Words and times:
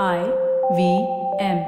I 0.00 0.18
V 0.72 0.84
M. 1.40 1.58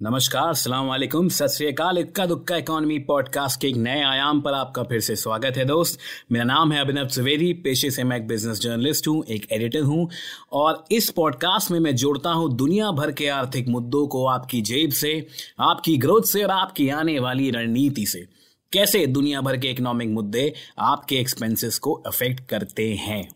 नमस्कार, 0.00 0.54
सलाम 0.54 0.86
वालेकुम। 0.86 1.28
सत 1.28 1.46
श्रीकाल 1.46 1.98
इक्का 1.98 2.26
दुक्का 2.26 2.56
इकोनॉमी 2.56 2.98
पॉडकास्ट 2.98 3.60
के 3.60 3.68
एक 3.68 3.76
नए 3.76 4.02
आयाम 4.02 4.40
पर 4.40 4.52
आपका 4.52 4.82
फिर 4.82 5.00
से 5.00 5.16
स्वागत 5.16 5.56
है 5.56 5.64
दोस्त। 5.64 5.98
मेरा 6.32 6.44
नाम 6.44 6.72
है 6.72 6.80
अभिनव 6.80 7.04
त्रिवेदी, 7.04 7.52
पेशे 7.52 7.90
से 7.90 8.04
मैं 8.04 8.16
एक 8.16 8.26
बिज़नेस 8.26 8.60
जर्नलिस्ट 8.60 9.08
हूँ, 9.08 9.24
एक 9.24 9.46
एडिटर 9.52 9.82
हूँ, 9.82 10.08
और 10.52 10.84
इस 10.92 11.10
पॉडकास्ट 11.10 11.70
में 11.70 11.80
मैं 11.80 11.96
जोड़ता 11.96 12.30
हूँ 12.30 12.56
दुनिया 12.56 12.90
भर 12.90 13.12
के 13.12 13.28
आर्थिक 13.28 13.68
मुद्दों 13.68 14.06
को 14.06 14.26
आपकी 14.26 14.62
जेब 14.62 14.90
से, 14.90 15.26
आपकी 15.60 15.96
ग्रोथ 15.96 16.22
से 16.22 16.42
और 16.42 16.50
आपकी 16.50 16.88
आने 16.88 17.18
वाली 17.18 17.50
रणनीति 17.50 18.06
से। 18.06 18.26
कैसे 18.72 19.06
दुनिया 19.06 19.40
भर 19.40 19.56
के 19.56 19.68
इकोनॉमिक 19.68 20.08
मुद्दे 20.08 20.52
आपके 20.78 21.16
एक्सपेंसेस 21.16 21.78
को 21.78 21.92
अफेक्ट 21.92 22.48
करते 22.48 22.92
हैं? 22.94 23.28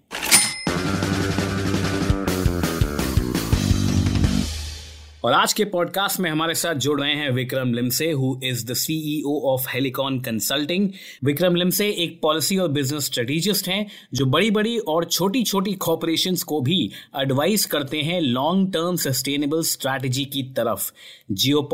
और 5.26 5.32
आज 5.32 5.53
के 5.53 5.64
पॉडकास्ट 5.64 6.21
में 6.21 6.30
हमारे 6.30 6.54
साथ 6.54 6.75
जुड़ 6.75 7.00
रहे 7.00 7.14
हैं 7.14 7.30
Vikram 7.30 7.72
Limse 7.72 8.12
who 8.12 8.40
is 8.44 8.67
the 8.67 8.75
CEO 8.75 9.40
of 9.40 9.67
Helicon 9.75 10.21
consulting 10.21 10.90
Vikram 11.25 11.54
Limse 11.54 11.89
एक 11.89 12.21
पॉलिसी 12.22 12.57
और 12.57 12.68
बिज़नेस 12.68 13.04
स्ट्रेटेजिस्ट 13.04 13.68
हैं, 13.68 13.86
जो 14.14 14.26
बड़ी 14.26 14.50
बड़ी 14.50 14.79
और 14.79 15.04
छोटी 15.04 15.43
छोटी 15.43 15.72
कॉरपोरेशंस 15.72 16.43
को 16.43 16.61
भी 16.61 16.90
एडवाइस 17.20 17.67
करते 17.67 17.98
हैं 17.98 18.20
लॉन्ग 18.20 18.72
टर्म 18.72 18.96
सस्टेनेबल 18.96 19.62
स्ट्रैटेजी 19.62 20.25
की 20.25 20.43
तरफ़। 20.43 20.93
जियो 21.31 21.68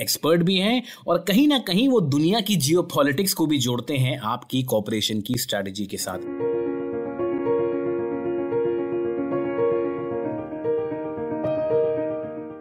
एक्सपर्ट 0.00 0.42
भी 0.42 0.56
हैं 0.56 0.82
और 1.06 1.24
कहीं 1.28 1.48
ना 1.48 1.58
कहीं 1.58 1.88
वो 1.88 2.00
दुनिया 2.00 2.40
की 2.40 2.56
जियो 2.56 2.88
को 3.34 3.46
भी 3.46 3.58
जोड़ते 3.58 3.96
हैं 3.96 4.18
आपकी 4.18 4.62
कॉरपोरेशन 4.62 5.20
की 5.20 5.34
स्ट्रैटेजी 5.38 5.86
के 5.86 5.96
साथ। 5.96 6.53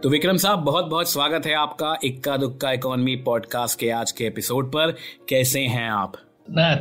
तो 0.03 0.09
विक्रम 0.09 0.37
साहब 0.37 0.59
बहुत 0.59 0.85
बहुत 0.85 1.11
स्वागत 1.11 1.45
है 1.45 1.53
आपका 1.53 1.95
इक्का 2.03 2.35
दुक्का 2.37 2.71
इकोनॉमी 2.71 3.15
पॉडकास्ट 3.15 3.79
के 3.79 3.89
आज 3.89 4.11
के 4.11 4.23
एपिसोड 4.23 4.67
पर। 4.67 4.91
कैसे 5.29 5.59
हैं 5.59 5.89
आप? 5.89 6.15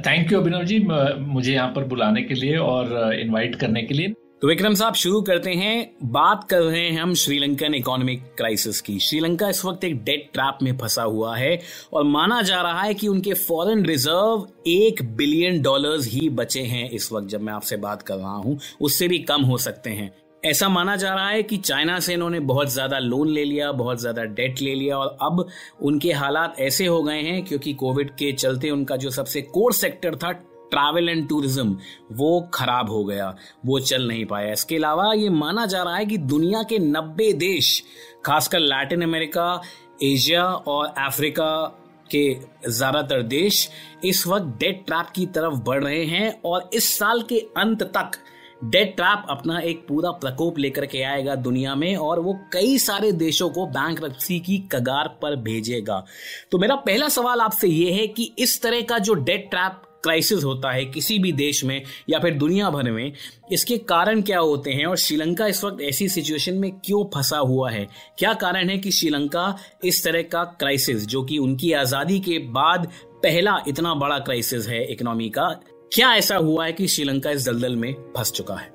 थैंक 0.07 0.33
यू 0.33 0.41
अभिनव 0.41 0.65
जी 0.65 0.79
मुझे 1.25 1.53
यहाँ 1.53 1.69
पर 1.69 1.85
बुलाने 1.85 2.23
के 2.23 2.35
लिए 2.35 2.57
और 2.57 3.15
इनवाइट 3.15 3.55
करने 3.55 3.83
के 3.83 3.95
लिए। 3.95 4.09
तो 4.43 4.49
विक्रम 4.49 4.75
साहब 4.75 4.95
शुरू 4.95 5.21
करते 5.23 5.51
हैं। 5.51 5.91
बात 6.05 6.45
कर 6.51 6.61
रहे 6.61 6.81
हैं 6.81 7.01
हम 7.03 7.15
श्रीलंकन 7.15 7.75
इकोनॉमिक 7.75 8.25
क्राइसिस 8.37 8.81
की। 8.81 8.99
श्रीलंका 8.99 9.49
इस 9.49 9.65
वक्त 9.65 9.85
एक 9.85 10.03
डेट 10.05 10.29
ट्रैप 10.33 10.59
में 10.63 10.77
फंसा 10.79 11.03
हुआ 11.03 11.37
है 11.37 11.59
और 11.93 12.05
माना 12.05 12.41
जा 12.43 12.63
रहा 12.63 12.83
है 12.83 12.95
कि 12.95 13.09
उनके 13.09 13.35
फॉरेन 13.35 13.85
रिज़र्व 13.87 14.47
एक 14.67 15.03
बिलियन 15.17 15.63
डॉलर्स 15.63 16.09
ही 16.09 16.29
बचे 16.31 16.63
हैं 16.63 16.91
इस 16.91 17.13
वक्त 17.13 17.29
जब 17.29 17.41
मैं 17.41 17.53
आपसे 17.53 17.77
बात 17.77 18.03
कर 18.03 18.15
रहा 18.15 18.37
हूँ। 18.37 18.59
उससे 18.81 19.09
भी 19.09 19.19
कम 19.19 19.43
हो 19.43 19.59
सकते 19.59 19.91
हैं। 19.91 20.11
ऐसा 20.43 20.69
माना 20.69 20.95
जा 20.97 21.13
रहा 21.15 21.29
है 21.29 21.43
कि 21.43 21.57
चाइना 21.57 21.99
से 22.01 22.15
इन्होंने 22.15 22.39
बहुत 22.41 22.69
ज़्यादा 22.69 22.99
लोन 22.99 23.29
ले 23.29 23.45
लिया, 23.45 23.71
बहुत 23.73 24.01
ज़्यादा 24.01 24.23
डेट 24.25 24.61
ले 24.61 24.75
लिया 24.75 24.97
और 24.99 25.17
अब 25.23 25.47
उनके 25.83 26.13
हालात 26.13 26.57
ऐसे 26.61 26.87
हो 26.87 27.03
गए 27.03 27.21
हैं 27.23 27.45
क्योंकि 27.45 27.75
कोविड 27.75 28.11
के 28.11 28.33
चलते 28.33 28.71
उनका 28.71 28.97
जो 28.97 29.11
सबसे 29.11 29.43
कोर 29.43 29.73
सेक्टर 29.73 30.17
था 30.17 30.33
ट्रैवल 30.73 31.09
एंड 31.09 31.29
टूरिज़्म 31.29 31.77
वो 32.13 32.41
खराब 32.55 32.91
हो 32.91 33.05
गया, 33.05 33.35
वो 33.67 33.79
चल 33.81 34.09
नहीं 34.09 34.25
पाया। 34.27 34.53
इसके 34.53 34.77
अलावा 34.77 35.13
ये 35.13 35.29
माना 35.31 35.67
जा 35.67 35.83
रहा 35.83 35.97
है 35.97 36.07
कि 36.07 36.19
दुनिया 36.19 36.63
के 36.63 36.79
90 36.81 37.33
देश, 37.35 37.83
खासकर 38.25 38.59
लैटिन 38.59 39.03
अमेरिका 39.03 39.61
एशिया 40.03 40.45
और 40.45 40.95
अफ्रीका 40.99 41.53
के 42.11 42.35
ज़्यादातर 42.69 43.23
देश, 43.23 43.69
इस 44.05 44.27
वक्त 44.27 44.57
डेट 44.61 44.85
ट्रैप 44.87 45.11
की 45.15 45.27
तरफ़ 45.29 45.61
बढ़ 45.61 45.83
रहे 45.85 46.05
हैं 46.07 46.41
और 46.45 46.71
इस 46.75 46.97
साल 46.99 47.23
के 47.23 47.39
अंत 47.57 47.83
तक 47.97 48.19
डेट 48.65 48.95
ट्रैप 48.97 49.25
अपना 49.31 49.59
एक 49.61 49.87
पूरा 49.89 50.11
प्रकोप 50.11 50.59
लेकर 50.59 50.87
के 50.87 51.03
आएगा 51.03 51.35
दुनिया 51.35 51.75
में 51.75 51.97
और 51.97 52.21
वो 52.21 52.33
कई 52.53 52.79
सारे 52.79 53.13
देशों 53.13 53.49
को 53.51 53.67
बैंक 53.67 54.01
की 54.41 54.59
कगार 54.73 55.09
पर 55.23 55.37
भेजेगा। 55.37 56.05
तो 56.51 56.59
मेरा 56.59 56.77
पहला 56.77 57.09
सवाल 57.09 57.41
आपसे 57.41 57.69
ये 57.69 57.93
है 57.93 58.07
कि 58.07 58.31
इस 58.39 58.63
तरह 58.63 58.81
का 58.81 58.99
जो 58.99 59.15
डेट 59.15 59.51
ट्रैप 59.51 59.83
क्राइसिस 60.03 60.45
होता 60.45 60.71
है 60.73 60.85
किसी 60.85 61.19
भी 61.19 61.33
देश 61.33 61.65
में 61.65 61.83
या 62.11 62.19
फिर 62.19 62.35
दुनिया 62.35 62.71
भर 62.71 62.91
में, 62.91 63.13
इसके 63.53 63.77
कारण 63.79 64.23
क्या 64.23 64.39
होते 64.39 64.71
हैं 64.71 64.87
और 64.87 64.97
श्रीलंका 64.97 65.47
इस 65.47 65.63
वक्त 65.65 65.83
ऐसी 65.83 66.09
सिचुएशन 66.09 66.55
में 66.55 66.71
क्यों 66.85 67.05
फंसा 67.05 67.39
हुआ 67.39 67.71
है? 67.71 67.87
क्या 68.19 68.33
कारण 68.35 68.71
है 68.71 68.79
कि 68.79 68.91
श्रीलंका 68.91 69.57
इस 69.85 70.03
तरह 70.05 70.23
का 70.23 70.45
क्राइसिस 70.45 71.07
जो 71.07 71.23
कि 71.23 71.39
उनकी 71.39 71.73
आज़ादी 71.73 72.21
के 72.21 72.39
बाद 72.39 72.89
पहला 73.23 73.59
इतना 73.69 73.95
बड़ा 73.95 74.19
क्राइसिस 74.19 74.69
है 74.69 74.85
इकोनॉमी 74.93 75.29
का 75.29 75.49
क्या 75.95 76.15
ऐसा 76.15 76.37
हुआ 76.37 76.65
है 76.65 76.73
कि 76.73 76.89
श्रीलंका 76.89 77.31
इस 77.31 77.47
दलदल 77.47 77.77
में 77.77 77.93
फंस 77.93 78.33
चुका 78.33 78.55
है? 78.55 78.67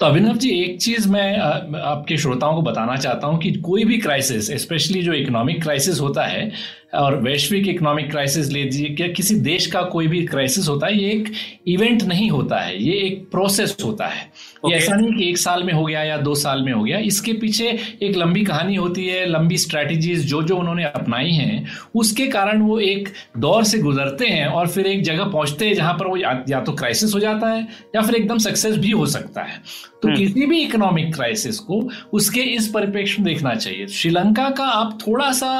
तो 0.00 0.06
अभिनव 0.06 0.36
जी, 0.36 0.50
एक 0.64 0.80
चीज़ 0.80 1.08
मैं 1.08 1.38
आपके 1.80 2.16
श्रोताओं 2.16 2.54
को 2.54 2.62
बताना 2.62 2.96
चाहता 2.96 3.26
हूँ 3.26 3.38
कि 3.38 3.52
कोई 3.52 3.84
भी 3.84 3.98
क्राइसिस 3.98 4.50
स्पेशली 4.50 5.02
जो 5.02 5.12
इकोनॉमिक 5.12 5.62
क्राइसिस 5.62 6.00
होता 6.00 6.22
है 6.22 6.52
और 6.92 7.16
वैश्विक 7.20 7.66
इकोनॉमिक 7.68 8.10
क्राइसिस 8.10 8.48
ले 8.48 8.62
लीजिए 8.62 8.88
क्या 8.88 9.06
किसी 9.08 9.34
देश 9.40 9.66
का 9.66 9.80
कोई 9.88 10.06
भी 10.06 10.24
क्राइसिस 10.26 10.68
होता 10.68 10.86
है 10.86 10.98
ये 10.98 11.10
एक 11.10 11.30
इवेंट 11.68 12.02
नहीं 12.02 12.28
होता 12.30 12.58
है 12.58 12.82
ये 12.82 12.92
एक 12.98 13.28
प्रोसेस 13.30 13.76
होता 13.84 14.06
है 14.06 14.22
okay. 14.22 14.70
ये 14.70 14.76
ऐसा 14.76 14.96
नहीं 14.96 15.12
कि 15.14 15.28
एक 15.28 15.38
साल 15.38 15.62
में 15.62 15.72
हो 15.72 15.84
गया 15.84 16.02
या 16.02 16.16
दो 16.18 16.34
साल 16.34 16.62
में 16.62 16.72
हो 16.72 16.82
गया 16.82 16.98
इसके 17.06 17.32
पीछे 17.32 17.68
एक 18.02 18.16
लंबी 18.16 18.44
कहानी 18.44 18.76
होती 18.76 19.06
है 19.06 19.24
लंबी 19.26 19.58
स्ट्रैटेजीज 19.58 20.26
जो 20.26 20.42
जो 20.42 20.56
उन्होंने 20.56 20.84
अपनाई 20.84 21.30
हैं 21.32 21.66
उसके 21.94 22.26
कारण 22.28 22.62
वो 22.62 22.78
एक 22.80 23.08
दौर 23.38 23.64
से 23.64 23.78
गुजरते 23.78 24.26
हैं 24.26 24.46
और 24.48 24.68
फिर 24.68 24.86
एक 24.86 25.02
जगह 25.02 25.24
पहुँचते 25.26 25.66
हैं 25.66 25.74
जहाँ 25.74 25.94
पर 25.94 26.06
वो 26.06 26.16
या, 26.16 26.44
या 26.48 26.60
तो 26.60 26.72
क्राइसिस 26.74 27.14
हो 27.14 27.20
जाता 27.20 27.48
है 27.48 27.66
या 27.96 28.02
फिर 28.02 28.14
एकदम 28.14 28.38
सक्सेस 28.40 28.76
भी 28.76 28.90
हो 28.92 29.06
सकता 29.08 29.42
है 29.42 29.60
तो 30.02 30.08
हम्म। 30.08 30.18
किसी 30.18 30.46
भी 30.46 30.60
इकोनॉमिक 30.60 31.14
क्राइसिस 31.14 31.58
को 31.60 31.82
उसके 32.12 32.40
इस 32.54 32.68
परिप्रेक्ष्य 32.68 33.22
में 33.22 33.32
देखना 33.32 33.54
चाहिए 33.56 33.86
श्रीलंका 33.90 34.48
का 34.50 34.64
आप 34.72 34.98
थोड़ा 35.06 35.30
सा 35.32 35.52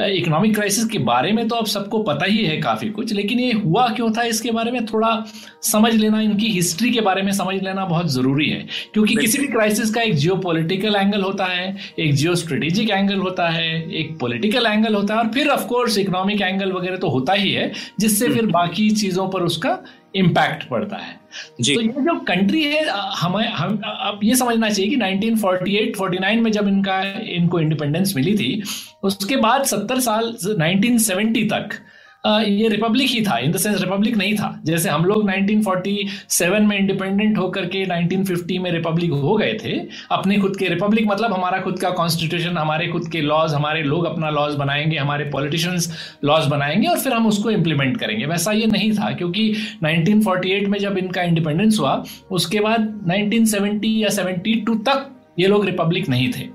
इकोनॉमिक 0.00 0.54
क्राइसिस 0.54 0.86
के 0.86 0.98
बारे 0.98 1.32
में 1.32 1.48
तो 1.48 1.56
अब 1.56 1.66
सबको 1.66 2.02
पता 2.02 2.26
ही 2.26 2.44
है 2.44 2.56
काफ़ी 2.56 2.88
कुछ 2.88 3.12
लेकिन 3.12 3.40
ये 3.40 3.52
हुआ 3.52 3.88
क्यों 3.88 4.10
था 4.12 4.22
इसके 4.22 4.50
बारे 4.50 4.70
में 4.70 4.86
थोड़ा 4.86 5.24
समझ 5.62 5.94
लेना 5.94 6.20
इनकी 6.20 6.46
हिस्ट्री 6.46 6.90
के 6.90 7.00
बारे 7.00 7.22
में 7.22 7.32
समझ 7.32 7.62
लेना 7.62 7.84
बहुत 7.84 8.06
ज़रूरी 8.06 8.50
है। 8.50 8.66
क्योंकि 8.92 9.14
किसी 9.14 9.38
भी 9.38 9.46
क्राइसिस 9.46 9.90
का 9.90 10.02
एक 10.02 10.14
जियो 10.14 10.56
एंगल 10.96 11.22
होता 11.22 11.44
है 11.44 11.76
एक 11.98 12.14
जियो 12.14 12.34
स्ट्रेटेजिक 12.34 12.90
एंगल 12.90 13.16
होता 13.16 13.48
है 13.48 13.92
एक 13.92 14.18
पॉलिटिकल 14.18 14.66
एंगल 14.66 14.94
होता 14.94 15.14
है 15.14 15.20
और 15.20 15.28
फिर 15.28 15.48
ऑफकोर्स 15.48 15.98
इकोनॉमिक 15.98 16.40
एंगल 16.40 16.72
वगैरह 16.72 16.96
तो 16.96 17.08
होता 17.08 17.32
ही 17.32 17.52
है 17.52 17.72
जिससे 18.00 18.28
फिर 18.28 18.46
बाकी 18.46 18.90
चीज़ों 18.90 19.28
पर 19.28 19.42
उसका 19.42 19.78
इम्पैक्ट 20.16 20.68
पड़ता 20.68 20.96
है 20.96 21.14
जी. 21.60 21.74
तो 21.74 21.80
ये 21.80 21.88
जो 21.88 22.18
कंट्री 22.20 22.62
है 22.62 22.84
हमें 23.16 23.46
हम 23.48 23.80
अब 23.84 24.20
ये 24.22 24.36
समझना 24.36 24.70
चाहिए 24.70 24.90
कि 24.90 24.96
1948 24.96 25.98
49 26.00 26.40
में 26.40 26.50
जब 26.52 26.68
इनका 26.68 27.00
इनको 27.28 27.60
इंडिपेंडेंस 27.60 28.12
मिली 28.16 28.36
थी 28.38 28.62
उसके 29.02 29.36
बाद 29.36 29.64
70 29.64 30.00
साल 30.00 30.32
1970 30.46 31.44
तक 31.52 31.78
ये 32.24 32.68
रिपब्लिक 32.68 33.10
ही 33.10 33.20
था 33.22 33.38
इन 33.38 33.52
द 33.52 33.56
सेंस 33.56 33.80
रिपब्लिक 33.80 34.16
नहीं 34.16 34.34
था। 34.36 34.48
जैसे 34.64 34.88
हम 34.90 35.04
लोग 35.04 35.24
1947 35.24 36.60
में 36.60 36.76
इंडिपेंडेंट 36.78 37.38
होकर 37.38 37.66
के 37.66 37.84
1950 37.84 38.58
में 38.58 38.70
रिपब्लिक 38.70 39.10
हो 39.10 39.36
गए 39.36 39.52
थे, 39.64 39.78
अपने 40.10 40.38
खुद 40.38 40.56
के 40.56 40.68
रिपब्लिक 40.68 41.06
मतलब 41.06 41.32
हमारा 41.32 41.60
खुद 41.60 41.78
का 41.78 41.90
कॉन्स्टिट्यूशन 41.90 42.58
हमारे 42.58 42.88
खुद 42.88 43.08
के 43.08 43.20
लॉज 43.20 43.54
हमारे 43.54 43.82
लोग 43.82 44.04
अपना 44.04 44.30
लॉज 44.30 44.54
बनाएँगे, 44.54 44.96
हमारे 44.96 45.24
पॉलिटिशियंस 45.24 45.92
लॉज 46.24 46.46
बनाएँगे 46.46 46.88
और 46.88 46.98
फिर 46.98 47.12
हम 47.12 47.26
उसको 47.26 47.50
इम्प्लीमेंट 47.50 47.96
करेंगे। 48.00 48.26
वैसा 48.26 48.52
ये 48.52 48.66
नहीं 48.66 48.92
था, 48.92 49.10
क्योंकि 49.10 49.52
1948 49.84 50.66
में 50.68 50.78
जब 50.78 50.98
इनका 50.98 51.22
इंडिपेंडेंस 51.22 51.78
हुआ, 51.80 52.04
उसके 52.30 52.60
बाद 52.60 53.00
1970 53.08 53.94
या 54.02 54.08
72 54.08 54.78
तक 54.78 55.10
ये 55.38 55.46
लोग 55.46 55.64
रिपब्लिक 55.66 56.08
नहीं 56.08 56.32
थे। 56.32 56.48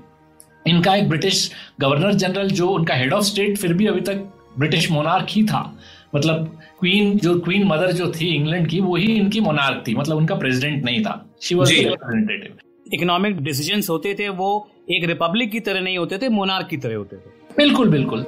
इनका 0.66 0.94
एक 0.96 1.08
ब्रिटिश 1.08 1.50
गवर्नर 1.80 2.12
जनरल 2.14 2.48
जो 2.50 2.68
उनका 2.68 2.94
हेड 2.94 3.12
ऑफ़ 3.12 3.24
स्टेट 3.24 3.58
फिर 3.58 3.72
भी 3.72 3.86
अभी 3.86 4.00
तक 4.00 4.28
ब्रिटिश 4.58 4.90
मोनार्क 4.90 5.26
ही 5.30 5.44
था। 5.44 5.78
मतलब 6.14 6.58
क्वीन 6.80 7.18
जो 7.18 7.38
क्वीन 7.40 7.66
मदर 7.66 7.92
जो 7.92 8.10
थी 8.10 8.34
इंग्लैंड 8.34 8.68
की 8.68 8.80
वो 8.80 8.96
ही 8.96 9.06
इनकी 9.12 9.40
मोनार्क 9.40 9.84
थी। 9.88 9.94
मतलब 9.94 10.16
उनका 10.16 10.34
प्रेसिडेंट 10.34 10.84
नहीं 10.84 11.02
था। 11.02 11.14
She 11.42 11.54
was 11.54 11.72
representative 11.72 12.58
economic 12.94 13.40
decisions 13.40 13.90
होते 13.90 14.14
थे 14.18 14.28
वो 14.28 14.68
एक 14.90 15.04
रिपब्लिक 15.04 15.50
की 15.50 15.60
तरह 15.60 15.80
नहीं 15.80 15.98
होते 15.98 16.18
थे 16.18 16.28
मोनार्क 16.28 16.66
की 16.66 16.76
तरह 16.76 16.96
होते 16.96 17.16
थे। 17.16 17.30
बिल्कुल 17.56 17.88
बिल्कुल। 17.88 18.24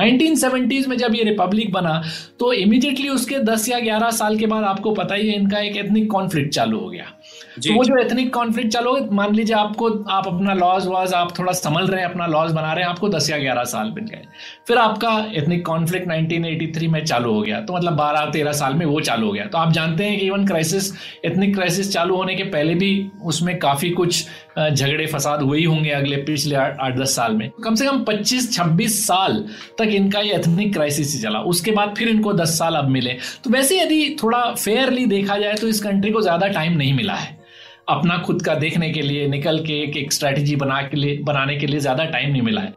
1970s 0.00 0.86
में 0.86 0.96
जब 0.96 1.14
ये 1.14 1.24
रिपब्लिक 1.24 1.72
बना 1.72 2.02
तो 2.38 2.52
इमीडिएटली 2.52 3.08
उसके 3.08 3.38
10 3.38 3.68
या 3.68 3.78
11 3.78 4.10
साल 4.10 4.36
के 4.38 4.46
बाद 4.46 4.64
आपको 4.64 4.94
पता 4.94 5.14
ही 5.14 5.28
है 5.28 5.36
इनका 5.36 5.58
एक 5.58 5.76
एथनिक 5.76 6.10
कॉन्फ्लिक्ट 6.10 6.54
चालू 6.54 6.78
हो 6.78 6.90
गया। 6.90 7.06
तो 7.56 7.74
वो 7.74 7.84
जो। 7.84 7.96
एथनिक 7.98 8.32
कॉन्फ्लिक्ट 8.34 8.72
चालू 8.72 8.96
मान 9.12 9.34
लीजिए 9.34 9.56
आपको 9.56 9.88
आप 10.10 10.26
अपना 10.26 10.54
लॉज 10.54 10.86
वॉज़ 10.86 11.14
आप 11.14 11.38
थोड़ा 11.38 11.52
संभल 11.54 11.86
रहे 11.86 12.00
हैं 12.00 12.08
अपना 12.08 12.26
लॉज 12.28 12.52
बना 12.52 12.72
रहे 12.72 12.84
हैं 12.84 12.90
आपको 12.90 13.08
10 13.08 13.30
या 13.30 13.36
11 13.38 13.64
साल 13.66 13.92
मिल 13.92 14.04
गए। 14.06 14.22
फिर 14.68 14.78
आपका 14.78 15.16
एथनिक 15.36 15.64
कॉन्फ्लिक्ट 15.66 16.08
1983 16.08 16.88
में 16.88 17.04
चालू 17.04 17.32
हो 17.32 17.40
गया 17.42 17.60
तो 17.60 17.74
मतलब 17.74 17.96
12 17.96 18.30
13 18.32 18.52
साल 18.54 18.74
में 18.74 18.84
वो 18.86 19.00
चालू 19.02 19.26
हो 19.26 19.32
गया। 19.32 19.44
तो 19.46 19.58
आप 19.58 19.72
जानते 19.72 20.04
हैं 20.04 20.18
कि 20.18 20.26
इवन 20.26 20.46
क्राइसिस 20.46 20.92
एथनिक 21.24 21.54
क्राइसिस 21.54 21.92
चालू 21.92 22.16
होने 22.16 22.34
के 22.34 22.44
पहले 22.50 22.74
भी 22.74 23.10
उसमें 23.24 23.58
काफ़ी 23.58 23.90
कुछ 23.92 24.26
झगड़े 24.60 25.06
फसाद 25.06 25.42
हुए 25.42 25.58
ही 25.58 25.64
होंगे 25.64 25.90
अगले 25.92 26.16
पिछले 26.22 26.56
आठ 26.56 26.96
दस 26.96 27.14
साल 27.16 27.34
में। 27.34 27.50
कम 27.64 27.74
से 27.74 27.86
कम 27.86 28.02
25-26 28.04 28.98
साल 28.98 29.44
तक 29.78 29.90
इनका 29.92 30.20
ये 30.20 30.34
एथनिक 30.34 30.72
क्राइसिस 30.72 31.14
ही 31.14 31.20
चला। 31.22 31.40
उसके 31.46 31.70
बाद 31.72 31.94
फिर 31.98 32.08
इनको 32.08 32.32
10 32.34 32.58
साल 32.58 32.74
अब 32.76 32.88
मिले। 32.90 33.16
तो 33.44 33.50
वैसे 33.50 33.80
यदि 33.80 34.16
थोड़ा 34.22 34.42
फेयरली 34.54 35.06
देखा 35.08 35.36
जाए 35.38 35.54
तो 35.54 35.68
इस 35.68 35.80
कंट्री 35.82 36.10
को 36.12 36.20
ज़्यादा 36.22 36.46
टाइम 36.48 36.72
नहीं 36.72 36.92
मिला 36.94 37.14
है। 37.14 37.29
अपना 37.90 38.18
खुद 38.18 38.42
का 38.42 38.54
देखने 38.56 38.90
के 38.90 39.02
लिए 39.02 39.26
निकल 39.28 39.58
के 39.64 39.80
एक 39.82 39.96
एक 39.96 40.12
स्ट्रैटेजी 40.12 40.56
बना 40.56 40.80
के 40.82 40.96
लिए 40.96 41.18
बनाने 41.22 41.56
के 41.56 41.66
लिए 41.66 41.80
ज़्यादा 41.80 42.04
टाइम 42.06 42.30
नहीं 42.30 42.42
मिला 42.42 42.60
है। 42.60 42.74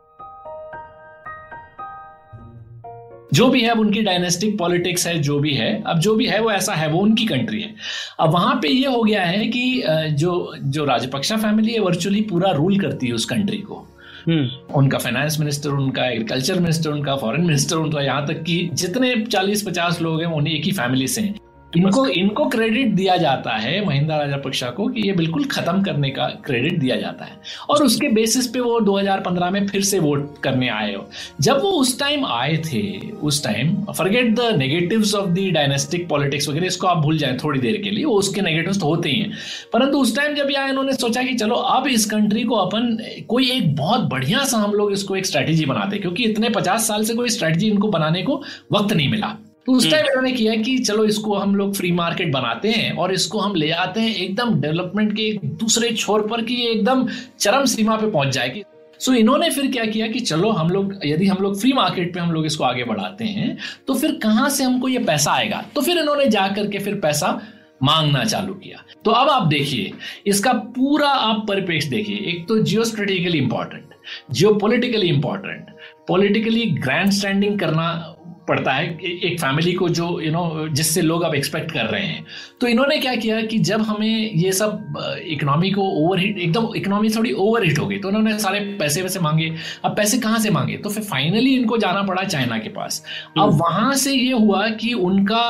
जो 3.33 3.47
भी 3.49 3.61
है 3.61 3.69
अब 3.69 3.79
उनकी 3.79 4.01
डायनेस्टिक 4.01 4.57
पॉलिटिक्स 4.57 5.05
है 5.07 5.17
जो 5.19 5.37
भी 5.39 5.53
है 5.53 5.71
अब 5.87 5.99
जो 5.99 6.13
भी 6.15 6.25
है 6.25 6.39
वो 6.39 6.51
ऐसा 6.51 6.73
है 6.73 6.87
वो 6.89 6.99
उनकी 6.99 7.25
कंट्री 7.25 7.61
है। 7.61 7.73
अब 8.19 8.31
वहाँ 8.31 8.55
पे 8.61 8.67
ये 8.67 8.87
हो 8.87 9.03
गया 9.03 9.23
है 9.23 9.45
कि 9.47 9.83
जो 10.13 10.53
जो 10.57 10.85
राजपक्षा 10.85 11.37
फैमिली 11.37 11.73
है 11.73 11.79
वर्चुअली 11.79 12.21
पूरा 12.21 12.51
रूल 12.51 12.79
करती 12.79 13.07
है 13.07 13.13
उस 13.13 13.25
कंट्री 13.25 13.57
को। 13.59 13.87
हम्म। 14.27 14.75
उनका 14.79 14.97
फाइनेंस 14.97 15.39
मिनिस्टर 15.39 15.69
उनका 15.69 16.05
एग्रीकल्चर 16.05 16.59
मिनिस्टर 16.59 16.89
उनका 16.89 17.15
फॉरेन 17.15 17.41
मिनिस्टर 17.41 17.75
उनका 17.75 18.01
यहाँ 18.01 18.25
तक 18.27 18.43
कि 18.43 18.69
जितने 18.73 19.15
40-50 19.25 20.01
लोग 20.01 20.21
हैं 20.21 20.27
उन्हें 20.27 20.53
एक 20.53 20.65
ही 20.65 20.71
फैमिली 20.71 21.07
से 21.07 21.21
हैं। 21.21 21.35
इनको 21.77 22.07
इनको 22.07 22.45
क्रेडिट 22.45 22.87
दिया 22.87 23.17
जाता 23.17 23.51
है 23.51 23.85
महिंदा 23.85 24.17
राजापक्षा 24.17 24.69
को 24.69 24.87
कि 24.87 25.01
ये 25.01 25.13
बिल्कुल 25.13 25.45
खत्म 25.45 25.83
करने 25.83 26.09
का 26.09 26.25
क्रेडिट 26.27 26.79
दिया 26.79 26.95
जाता 26.95 27.25
है। 27.25 27.31
और 27.69 27.83
उसके 27.83 28.07
बेसिस 28.07 28.47
पे 28.47 28.59
वो 28.59 28.79
2015 28.79 29.49
में 29.49 29.67
फिर 29.67 29.81
से 29.81 29.99
वोट 29.99 30.37
करने 30.43 30.69
आए 30.69 30.93
हो। 30.95 31.09
जब 31.41 31.61
वो 31.61 31.71
उस 31.71 31.99
टाइम 31.99 32.25
आए 32.25 32.57
थे 32.57 32.99
उस 33.09 33.43
time 33.43 33.75
forget 33.97 34.35
the 34.35 34.39
negatives 34.57 35.15
of 35.15 35.29
the 35.29 35.49
dynastic 35.53 36.07
politics 36.09 36.49
वगैरह 36.49 36.67
इसको 36.67 36.87
आप 36.87 36.97
भूल 36.97 37.17
जाए 37.17 37.37
थोड़ी 37.43 37.59
देर 37.59 37.81
के 37.81 37.89
लिए 37.89 38.05
वो 38.05 38.13
उसके 38.13 38.41
नेगेटिव्स 38.41 38.79
तो 38.79 38.85
होते 38.85 39.09
ही 39.09 39.19
हैं। 39.19 39.31
परंतु 39.73 39.97
उस 39.97 40.15
टाइम 40.15 40.35
जब 40.35 40.51
आए 40.57 40.69
इन्होंने 40.69 40.93
सोचा 40.93 41.23
कि 41.23 41.33
चलो 41.33 41.55
अब 41.55 41.87
इस 41.87 42.05
कंट्री 42.05 42.43
को 42.43 42.55
अपन 42.55 42.97
कोई 43.27 43.51
एक 43.51 43.75
बहुत 43.75 44.01
बढ़िया 44.01 44.43
सा 44.43 44.57
हम 44.57 44.71
लोग 44.71 44.91
इसको 44.91 45.15
एक 45.15 45.25
स्ट्रैटेजी 45.25 45.65
बनाते 45.65 45.97
क्योंकि 45.97 46.23
इतने 46.23 46.49
पचास 46.49 46.87
साल 46.87 47.03
से 47.03 47.13
कोई 47.13 47.29
स्ट्रैटेजी 47.29 47.67
इनको 47.67 47.87
बनाने 47.87 48.21
को 48.21 48.43
वक्त 48.71 48.93
नहीं 48.93 49.09
मिला। 49.09 49.37
तो 49.67 49.73
उस 49.73 49.89
टाइम 49.91 49.95
हम्म। 49.95 50.09
इन्होंने 50.09 50.31
किया 50.31 50.55
कि 50.55 50.77
चलो 50.77 51.05
इसको 51.05 51.35
हम 51.35 51.55
लोग 51.55 51.75
फ्री 51.75 51.91
मार्केट 51.91 52.31
बनाते 52.31 52.69
हैं 52.69 52.91
और 52.95 53.13
इसको 53.13 53.39
हम 53.39 53.55
ले 53.55 53.69
आते 53.71 54.01
हैं 54.01 54.15
एकदम 54.15 54.59
डेवलपमेंट 54.61 55.15
के 55.15 55.23
एक 55.23 55.39
दूसरे 55.43 55.91
छोर 55.91 56.27
पर 56.27 56.41
कि 56.41 56.71
एकदम 56.71 57.07
चरम 57.39 57.65
सीमा 57.65 57.95
पे 57.95 58.09
पहुँच 58.11 58.27
जाएगी 58.27 58.63
सो 58.99 59.11
so, 59.11 59.17
इन्होंने 59.17 59.49
फिर 59.49 59.71
क्या 59.71 59.85
किया 59.85 60.07
कि 60.07 60.19
चलो 60.19 60.49
हम 60.49 60.69
लोग 60.69 60.99
यदि 61.05 61.27
हम 61.27 61.37
लोग 61.41 61.59
फ्री 61.59 61.73
मार्केट 61.73 62.13
पे 62.13 62.19
हम 62.19 62.31
लोग 62.31 62.45
इसको 62.45 62.63
आगे 62.63 62.83
बढ़ाते 62.83 63.25
हैं 63.25 63.57
तो 63.87 63.93
फिर 63.93 64.11
कहाँ 64.23 64.49
से 64.49 64.63
हमको 64.63 64.87
ये 64.87 64.99
पैसा 64.99 65.31
आएगा? 65.31 65.63
तो 65.75 65.81
फिर 65.81 65.97
इन्होंने 65.97 66.25
जा 66.25 66.47
करके 66.47 66.79
फिर 66.79 66.95
पैसा 66.95 67.41
मांगना 67.83 68.23
चालू 68.25 68.53
किया। 68.53 68.83
तो 69.05 69.11
अब 69.11 69.29
आप 69.29 69.47
देखिए 69.47 69.91
इसका 70.27 70.53
पूरा 70.53 71.07
आप 71.07 71.45
परिपेक्ष 71.47 71.85
देखिए। 71.85 72.15
एक 72.15 72.47
तो 72.47 72.59
geostrategically 72.83 73.37
important 73.37 73.89
geopolitically 74.53 75.07
important 75.07 75.65
politically 76.07 76.65
grandstanding 77.11 77.59
करना 77.59 78.12
पड़ता 78.47 78.71
है 78.71 78.85
एक 78.99 79.39
फैमिली 79.39 79.73
को 79.73 79.87
जो 79.89 80.05
यू 80.21 80.31
नो 80.31 80.67
जिससे 80.69 81.01
लोग 81.01 81.21
अब 81.23 81.35
एक्सपेक्ट 81.35 81.71
कर 81.71 81.85
रहे 81.85 82.05
हैं। 82.05 82.25
तो 82.61 82.67
इन्होंने 82.67 82.97
क्या 82.97 83.15
किया 83.15 83.41
कि 83.41 83.57
जब 83.59 83.81
हमें 83.81 84.31
ये 84.33 84.51
सब 84.51 84.93
इकोनॉमी 85.27 85.71
को 85.71 85.81
ओवरहिट 85.99 86.37
एकदम 86.37 86.67
इकोनॉमी 86.75 87.09
थोड़ी 87.09 87.31
ओवरहिट 87.33 87.79
हो 87.79 87.87
गई 87.87 87.97
तो 87.97 88.07
उन्होंने 88.07 88.37
सारे 88.39 88.59
पैसे 88.79 89.01
वैसे 89.01 89.19
मांगे। 89.19 89.51
अब 89.85 89.95
पैसे 89.95 90.17
कहाँ 90.17 90.39
से 90.39 90.49
मांगे? 90.49 90.77
तो 90.77 90.89
फिर 90.89 91.03
फाइनली 91.03 91.55
इनको 91.55 91.77
जाना 91.77 92.03
पड़ा 92.03 92.23
चाइना 92.23 92.57
के 92.57 92.69
पास। 92.69 93.03
अब 93.37 93.43
हम्म। 93.43 93.57
वहाँ 93.57 93.93
से 93.95 94.13
ये 94.13 94.31
हुआ 94.33 94.67
कि 94.71 94.93
उनका 94.93 95.43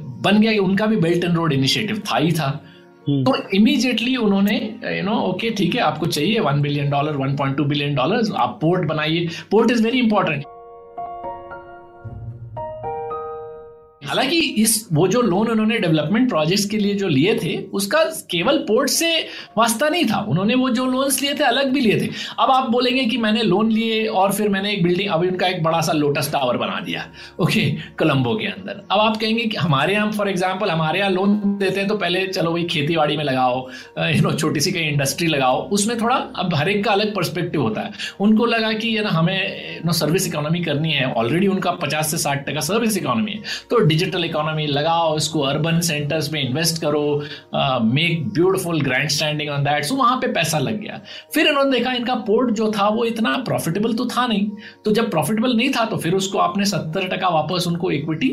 बन 0.00 0.40
गया 0.40 0.52
कि 0.52 0.58
उनका 0.58 0.86
भी 0.86 0.96
बेल्ट 0.96 1.24
एंड 1.24 1.36
रोड 1.36 1.52
इनिशिएटिव 1.52 2.02
था 2.10 2.16
ही 2.16 2.32
था। 2.32 2.48
हम्म। 3.08 3.22
तो 3.24 3.36
इमीडिएटली 3.54 4.16
उन्होंने 4.16 4.58
यू 4.86 5.02
नो 5.02 5.16
ओके 5.22 5.50
ठीक 5.50 5.74
है 5.74 5.80
आपको 5.82 6.06
चाहिए 6.06 6.40
one 6.40 6.60
billion 6.62 6.90
dollar 6.90 7.16
one 7.16 7.36
point 7.36 7.56
two 7.56 7.64
billion 7.64 7.94
dollar 7.94 8.32
आप 8.36 8.58
पोर्ट 8.60 8.86
बनाइए। 8.88 9.28
पोर्ट 9.50 9.70
इज़ 9.70 9.82
वेरी 9.84 9.98
इंपॉर्टेंट 9.98 10.44
हालाँकि 14.06 14.38
इस, 14.56 14.88
वो 14.92 15.06
जो 15.08 15.20
लोन 15.22 15.48
उन्होंने 15.48 15.78
डेवलपमेंट 15.78 16.28
प्रोजेक्ट्स 16.28 16.64
के 16.66 16.78
लिए 16.78 16.94
जो 16.94 17.08
लिए 17.08 17.34
थे, 17.38 17.56
उसका 17.72 18.02
केवल 18.30 18.58
पोर्ट 18.68 18.90
से 18.90 19.08
वास्ता 19.58 19.88
नहीं 19.88 20.04
था। 20.06 20.18
उन्होंने 20.28 20.54
वो 20.54 20.70
जो 20.70 20.86
लोन्स 20.86 21.20
लिए 21.22 21.34
थे, 21.34 21.44
अलग 21.44 21.72
भी 21.72 21.80
लिए 21.80 22.00
थे। 22.00 22.08
अब 22.40 22.50
आप 22.50 22.70
बोलेंगे 22.70 23.04
कि 23.04 23.16
मैंने 23.18 23.42
लोन 23.44 23.70
लिए 23.72 24.06
और 24.08 24.32
फिर 24.32 24.48
मैंने 24.48 24.72
एक 24.72 24.82
बिल्डिंग 24.82 25.10
अभी 25.10 25.28
उनका 25.28 25.46
एक 25.46 25.62
बड़ा 25.62 25.80
सा 25.80 25.92
लोटस 25.94 26.30
टावर 26.32 26.56
बना 26.56 26.80
दिया, 26.80 27.06
ओके 27.40 27.64
कोलंबो 27.98 28.34
के 28.36 28.46
अंदर। 28.46 28.82
अब 28.90 29.00
आप 29.00 29.16
कहेंगे 29.16 29.44
कि 29.44 29.56
हमारे 29.58 29.94
यहाँ 29.94 30.10
फॉर 30.12 30.28
एग्ज़ाम्पल 30.28 30.70
हमारे 30.70 30.98
यहाँ 30.98 31.10
लोन 31.10 31.38
देते 31.58 31.80
हैं 31.80 31.88
तो 31.88 31.96
पहले 31.96 32.26
चलो 32.28 32.52
भाई 32.52 32.64
खेती 32.66 32.96
में 33.08 33.24
लगाओ 33.24 33.58
यू 34.00 34.22
नो 34.22 34.32
छोटी 34.34 34.60
सी 34.60 34.72
कहीं 34.72 34.90
इंडस्ट्री 34.90 35.26
लगाओ, 35.28 35.62
उसमें 35.68 35.96
थोड़ा, 35.98 36.16
अब 36.16 36.54
हर 36.54 36.68
एक 36.68 36.84
का 36.84 36.92
अलग 36.92 37.14
परस्पेक्टिव 37.14 37.62
होता 37.62 37.80
है। 37.80 37.92
उनको 38.20 38.46
लगा 38.46 38.72
कि 38.74 38.88
ये 38.88 39.02
ना 39.02 39.10
हमें 39.10 39.80
नो 39.86 39.92
सर्विस 39.94 40.26
इकोनॉमी 40.26 40.60
करनी 40.60 40.92
है 40.92 41.12
ऑलरेडी 41.14 41.46
उनका 41.48 41.70
पचास 41.76 42.10
से 42.10 42.18
साठ 42.18 42.44
टका 42.46 42.60
सर्विस 42.62 42.96
इकोनॉमी 42.98 43.32
है। 43.32 43.42
तो 43.70 43.78
डिजिटल 43.96 44.24
इकोनॉमी 44.24 44.66
लगाओ, 44.68 45.16
इसको 45.16 45.40
अर्बन 45.42 45.80
सेंटर्स 45.82 46.32
में 46.32 46.40
इन्वेस्ट 46.42 46.80
करो 46.80 47.04
make 47.84 48.28
beautiful 48.30 48.80
grandstanding 49.10 49.50
on 49.50 49.64
that 49.64 49.84
so 49.84 49.94
वहाँ 49.96 50.16
पे 50.16 50.32
पैसा 50.32 50.58
लग 50.58 50.80
गया। 50.80 51.00
फिर 51.34 51.46
इन्होंने 51.46 51.70
देखा, 51.70 51.92
इनका 51.92 52.14
पोर्ट 52.26 52.50
जो 52.52 52.70
था, 52.72 52.88
वो 52.88 53.04
इतना 53.04 53.36
प्रॉफिटेबल 53.46 53.94
तो 53.94 54.06
था 54.08 54.26
नहीं। 54.26 54.50
तो 54.84 54.92
जब 54.92 55.10
प्रॉफिटेबल 55.10 55.56
नहीं 55.56 55.70
था 55.70 55.84
तो 55.84 55.96
फिर 55.96 56.14
उसको 56.14 56.38
आपने 56.38 56.64
सत्तर 56.66 57.08
टका 57.08 57.28
वापस 57.30 57.66
उनको 57.68 57.90
इक्विटी 57.92 58.28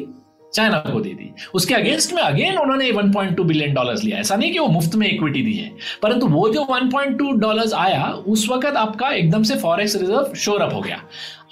चाइना 0.54 0.78
को 0.88 1.00
दे 1.00 1.10
दी। 1.10 1.30
उसके 1.54 1.74
अगेंस्ट 1.74 2.14
में 2.14 2.22
अगेन 2.22 2.58
उन्होंने 2.58 2.88
1.2 2.88 3.44
बिलियन 3.44 3.74
डॉलर्स 3.74 4.04
लिया। 4.04 4.18
ऐसा 4.18 4.36
नहीं 4.36 4.52
कि 4.52 4.60
वो 4.60 4.68
मुफ़्त 4.68 4.96
में 4.96 5.08
इक्विटी 5.08 5.42
दी 5.42 5.54
है 5.54 5.72
परंतु 6.02 6.28
वो 6.28 6.48
जो 6.50 6.66
1.2 6.72 7.32
डॉलर्स 7.32 7.74
आया 7.74 8.04
उस 8.28 8.48
वक्त 8.50 8.76
आपका 8.78 9.10
एकदम 9.10 9.44
से 9.44 9.56
फॉरेक्स 9.56 9.96
रिज़र्व 9.96 10.34
शोर 10.36 10.62
अप 10.62 10.74
हो 10.74 10.82
गया। 10.82 11.02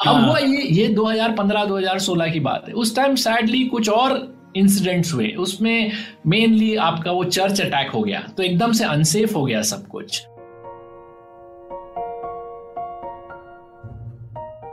अब 0.08 0.16
हाँ। 0.16 0.28
हुआ 0.28 0.38
ये 0.38 0.68
ये 0.72 0.88
2015-2016 0.88 2.32
की 2.32 2.40
बात 2.40 2.66
है। 2.68 2.74
उस 2.74 2.96
टाइम 2.96 3.16
सैडली 3.16 3.64
कुछ 3.66 3.90
और 3.90 4.36
इंसिडेंट्स 4.56 5.14
हुए। 5.14 5.28
उसमें 5.40 5.92
मेनली 6.28 6.76
आपका 6.76 7.12
वो 7.12 7.24
चर्च 7.24 7.62
अटैक 7.62 7.92
हो 7.92 8.02
गया। 8.02 8.20
तो 8.38 8.44
एकदम 8.44 8.72
से 8.72 8.86
अनसेफ 8.86 9.36
हो 9.36 9.46
गया 9.46 9.62
सब 9.62 9.88
कुछ। 9.88 10.22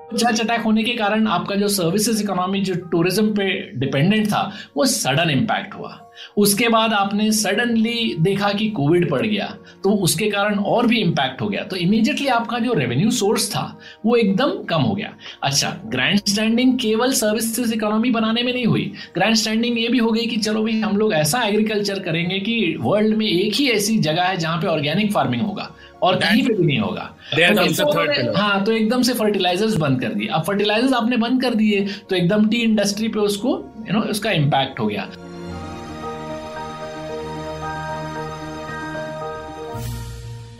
चर्च 0.08 0.40
अटैक 0.40 0.60
होने 0.60 0.82
के 0.82 0.93
कारण 0.94 1.26
आपका 1.28 1.55
जो 1.55 1.69
सर्विसेज़ 1.69 2.22
इकोनॉमी 2.22 2.60
जो 2.60 2.75
टूरिज़्म 2.93 3.32
पे 3.34 3.49
डिपेंडेंट 3.76 4.26
था, 4.26 4.52
वो 4.76 4.84
सडन 4.87 5.31
इम्पैक्ट 5.31 5.75
हुआ। 5.75 5.99
उसके 6.37 6.69
बाद 6.69 6.93
आपने 6.93 7.31
सडनली 7.32 8.14
देखा 8.20 8.52
कि 8.52 8.69
कोविड 8.70 9.08
पड़ 9.10 9.20
गया 9.20 9.46
तो 9.84 9.90
उसके 10.05 10.28
कारण 10.31 10.58
और 10.58 10.87
भी 10.87 11.00
इंपैक्ट 11.00 11.43
हो 11.43 11.49
गया। 11.49 11.62
तो 11.62 11.76
इमीडिएटली 11.76 12.26
आपका 12.28 12.58
जो 12.58 12.72
रेवेन्यू 12.75 13.10
सोर्स 13.10 13.49
था, 13.50 13.78
वो 14.06 14.16
एकदम 14.16 14.52
कम 14.70 14.82
हो 14.82 14.94
गया। 14.94 15.12
अच्छा 15.43 15.70
ग्रैंड 15.87 16.20
स्टैंडिंग 16.28 16.72
केवल 16.78 17.12
सर्विसेज़ 17.12 17.75
इकोनॉमी 17.75 18.11
बनाने 18.11 18.43
में 18.43 18.52
नहीं 18.52 18.66
हुई। 18.66 18.93
ग्रैंड 19.14 19.34
स्टैंडिंग 19.37 19.78
ये 19.78 19.88
भी 19.88 19.99
हो 19.99 20.11
गई 20.12 20.26
कि 20.26 20.37
चलो 20.38 20.62
भाई, 20.62 20.81
हम 20.81 20.96
लोग 20.96 21.12
ऐसा 21.14 21.43
एग्रीकल्चर 21.43 21.99
करेंगे 21.99 22.38
कि 22.40 22.76
वर्ल्ड 22.80 23.16
में 23.16 23.26
एक 23.26 23.54
ही 23.54 23.68
ऐसी 23.71 23.99
जगह 24.00 24.23
है 24.23 24.37
जहाँ 24.37 24.61
पे 24.61 24.66
ऑर्गेनिक 24.66 25.12
फ़ार्मिंग 25.12 25.42
होगा। 25.42 25.71
और 26.02 26.17
कहीं 26.17 26.47
पे 26.47 26.55
भी 26.55 26.64
नहीं 26.64 26.78
होगा। 26.78 27.11
तो 27.35 28.37
हाँ 28.37 28.64
तो 28.64 28.73
एकदम 28.73 29.02
से 29.02 29.14
फर्टिलाइजर्स 29.14 29.75
बंद 29.76 30.00
कर 30.00 30.09
दिए। 30.09 30.28
अब 30.28 30.43
फर्टिलाइजर्स 30.43 30.93
आपने 30.93 31.17
बंद 31.17 31.43
कर 31.43 31.55
दिए 31.55 31.87
तो 32.11 32.17
एकदम 32.17 32.49
टी 32.49 32.57
इंडस्ट्री 32.57 33.09
पे 33.09 33.21
उसको 33.21 33.49
यू 33.88 33.93
नो 33.93 34.00
उसका 34.11 34.31
इम्पैक्ट 34.33 34.81
हो 34.81 34.87
गया। 34.87 35.09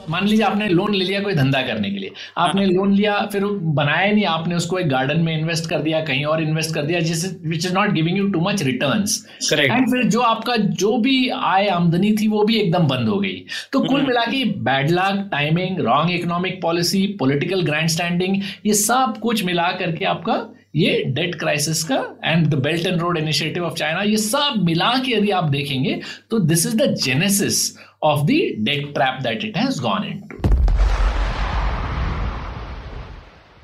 मान 0.09 0.27
लीजिए 0.27 0.45
आपने 0.45 0.69
लोन 0.71 0.95
ले 0.95 1.05
लिया 1.05 1.21
कोई 1.21 1.35
धंधा 1.35 1.63
करने 1.63 1.91
के 1.91 1.99
लिए 1.99 2.13
आपने 2.39 2.63
हाँ। 2.63 2.71
लोन 2.71 2.93
लिया 2.93 3.15
फिर 3.33 3.45
बनाया 3.75 4.13
नहीं 4.13 4.25
आपने 4.27 4.55
उसको 4.55 4.79
एक 4.79 4.89
गार्डन 4.89 5.21
में 5.21 5.33
इन्वेस्ट 5.33 5.69
कर 5.71 5.81
दिया 5.81 6.01
कहीं 6.05 6.25
और 6.27 6.43
इन्वेस्ट 6.43 6.75
कर 6.75 6.83
दिया 6.83 7.01
जिस 7.03 7.25
which 7.45 7.67
is 7.67 7.75
not 7.75 7.93
giving 7.93 8.19
you 8.19 8.29
too 8.29 8.41
much 8.41 8.63
return 8.63 9.05
and 9.55 9.91
फिर 9.91 10.05
जो 10.09 10.21
आपका 10.23 10.57
जो 10.77 10.97
भी 10.99 11.17
आय 11.47 11.69
आमदनी 11.71 12.13
थी 12.13 12.29
वो 12.29 12.45
भी 12.45 12.59
एकदम 12.59 12.87
बंद 12.89 13.09
हो 13.09 13.19
गई 13.19 13.45
तो 13.73 13.81
कुल 13.81 13.91
हम्म। 13.91 14.07
मिला 14.07 14.25
के 14.27 14.45
bad 14.63 14.91
luck 14.91 15.29
timing 15.31 15.81
wrong 15.83 16.11
economic 16.13 16.61
policy 16.63 17.07
political 17.19 17.63
grandstanding 17.89 18.43
ये 18.67 18.75
सब 18.77 19.19
कुछ 19.23 19.45
मिला 19.45 19.71
करके 19.79 20.05
आपका 20.07 20.45
ये 20.77 21.03
डेट 21.09 21.35
क्राइसिस 21.35 21.83
का 21.85 21.97
and 22.25 22.47
the 22.47 22.55
belt 22.63 22.87
and 22.87 23.01
road 23.01 23.19
initiative 23.19 23.65
of 23.65 23.75
China 23.75 24.03
ये 24.03 24.17
सब 24.19 24.63
मिला 24.63 24.93
के 24.97 25.13
यदि 25.13 25.31
आप 25.33 25.45
देखेंगे 25.51 26.01
तो 26.31 26.39
this 26.41 26.67
is 26.67 26.77
the 26.77 26.95
genesis 26.97 27.61
of 28.03 28.27
the 28.27 28.57
debt 28.63 28.95
trap 28.95 29.23
that 29.23 29.43
it 29.43 29.57
has 29.57 29.79
gone 29.81 30.05
into. 30.09 30.37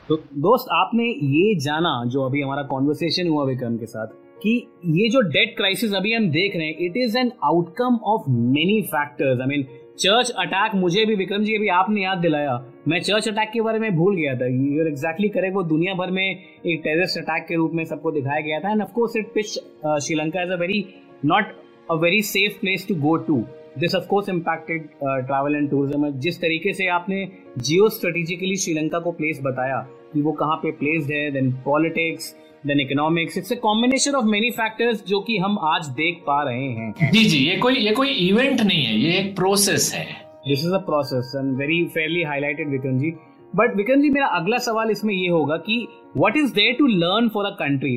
तो 0.08 0.16
दोस्त, 0.36 0.66
आपने 0.72 1.04
ये 1.04 1.54
जाना 1.64 1.92
जो 2.12 2.22
अभी 2.22 2.40
हमारा 2.42 2.62
कॉन्वर्सेशन 2.70 3.28
हुआ 3.28 3.44
विक्रम 3.46 3.76
के 3.78 3.86
साथ, 3.86 4.06
कि 4.42 4.66
ये 4.86 5.08
जो 5.08 5.20
डेट 5.28 5.56
क्राइसिस 5.56 5.94
अभी 5.94 6.12
हम 6.14 6.28
देख 6.30 6.56
रहे 6.56 6.66
हैं 6.66 6.76
it 6.86 6.96
is 7.04 7.16
an 7.18 7.32
outcome 7.44 7.98
of 8.14 8.28
many 8.30 8.80
factors 8.90 9.40
I 9.40 9.46
mean 9.48 9.64
church 9.98 10.30
attack 10.30 10.74
मुझे 10.74 11.04
भी, 11.06 11.14
विक्रम 11.14 11.44
जी 11.44 11.56
अभी 11.56 11.68
आपने 11.78 12.02
याद 12.02 12.18
दिलाया। 12.18 12.62
मैं 12.88 13.00
चर्च 13.00 13.28
अटैक 13.28 13.50
के 13.52 13.60
बारे 13.60 13.78
में 13.78 13.90
भूल 13.96 14.16
गया 14.16 14.34
था। 14.36 14.46
यूर 14.46 14.88
एग्जैक्टली 14.88 15.28
करेक्ट 15.28 15.56
वो 15.56 15.62
दुनिया 15.62 15.94
भर 15.94 16.10
में 16.10 16.24
एक 16.24 16.80
टेररिस्ट 16.84 17.18
अटैक 17.18 17.46
के 17.48 17.54
रूप 17.56 17.72
में 17.74 17.84
सबको 17.84 18.10
दिखाया 18.12 18.40
गया 18.40 18.60
था। 18.60 18.72
And 18.72 18.82
of 18.82 18.92
course 18.94 19.16
it 19.16 19.32
pitch 19.34 19.58
Sri Lanka 20.04 20.42
is 20.42 20.50
a 20.50 20.56
very 20.60 20.84
not 21.24 21.58
a 21.90 21.94
very 22.02 22.22
safe 22.28 22.60
place 22.60 22.86
to 22.88 22.94
go 23.02 23.16
to 23.28 23.44
this 23.78 23.94
of 23.94 24.06
course 24.06 24.28
impacted 24.28 24.86
travel 25.02 25.56
and 25.56 25.68
tourism 25.70 26.10
जिस 26.20 26.40
तरीके 26.40 26.72
से 26.72 26.86
आपने 26.90 27.26
जियो 27.58 27.88
स्ट्रेटेजिकली 27.88 28.56
श्रीलंका 28.56 28.98
को 28.98 29.12
प्लेस 29.12 29.40
बताया 29.42 29.78
कि 30.14 30.20
वो 30.22 30.32
कहाँ 30.32 30.56
पे 30.56 30.70
प्लेस्ड 30.80 31.12
है 31.12 31.30
then 31.30 31.52
politics 31.64 32.34
then 32.66 32.80
economics 32.80 33.38
it's 33.38 33.52
a 33.52 33.56
combination 33.62 34.14
of 34.14 34.24
many 34.26 34.50
factors 34.50 35.04
जो 35.06 35.20
कि 35.20 35.36
हम 35.38 35.58
आज 35.64 35.88
देख 35.96 36.22
पा 36.26 36.42
रहे 36.42 36.68
हैं। 36.68 37.10
जी 37.12 37.24
जी 37.24 37.38
ये 37.38 37.56
कोई 37.58 37.74
ये 37.76 37.92
कोई 37.92 38.08
इवेंट 38.28 38.60
नहीं 38.60 38.84
है 38.84 38.98
ये 38.98 39.18
एक 39.18 39.34
प्रोसेस 39.36 39.92
है। 39.94 40.06
This 40.48 40.64
is 40.66 40.74
a 40.74 40.78
process 40.86 41.32
and 41.36 41.56
very 41.58 41.84
fairly 41.94 42.22
highlighted 42.22 42.70
Vikram 42.70 42.98
ji 42.98 43.10
but 43.56 43.76
Vikram 43.76 44.00
ji 44.02 44.10
मेरा 44.10 44.26
अगला 44.36 44.58
सवाल 44.58 44.90
इसमें 44.90 45.14
ये 45.14 45.28
होगा 45.28 45.56
कि 45.66 45.86
what 46.16 46.36
is 46.36 46.52
there 46.54 46.74
to 46.78 46.86
learn 46.86 47.28
for 47.34 47.46
a 47.46 47.50
country 47.58 47.96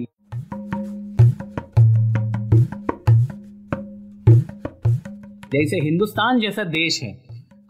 जैसे 5.54 5.78
हिंदुस्तान 5.78 6.40
जैसा 6.40 6.64
देश 6.64 7.00
है, 7.04 7.12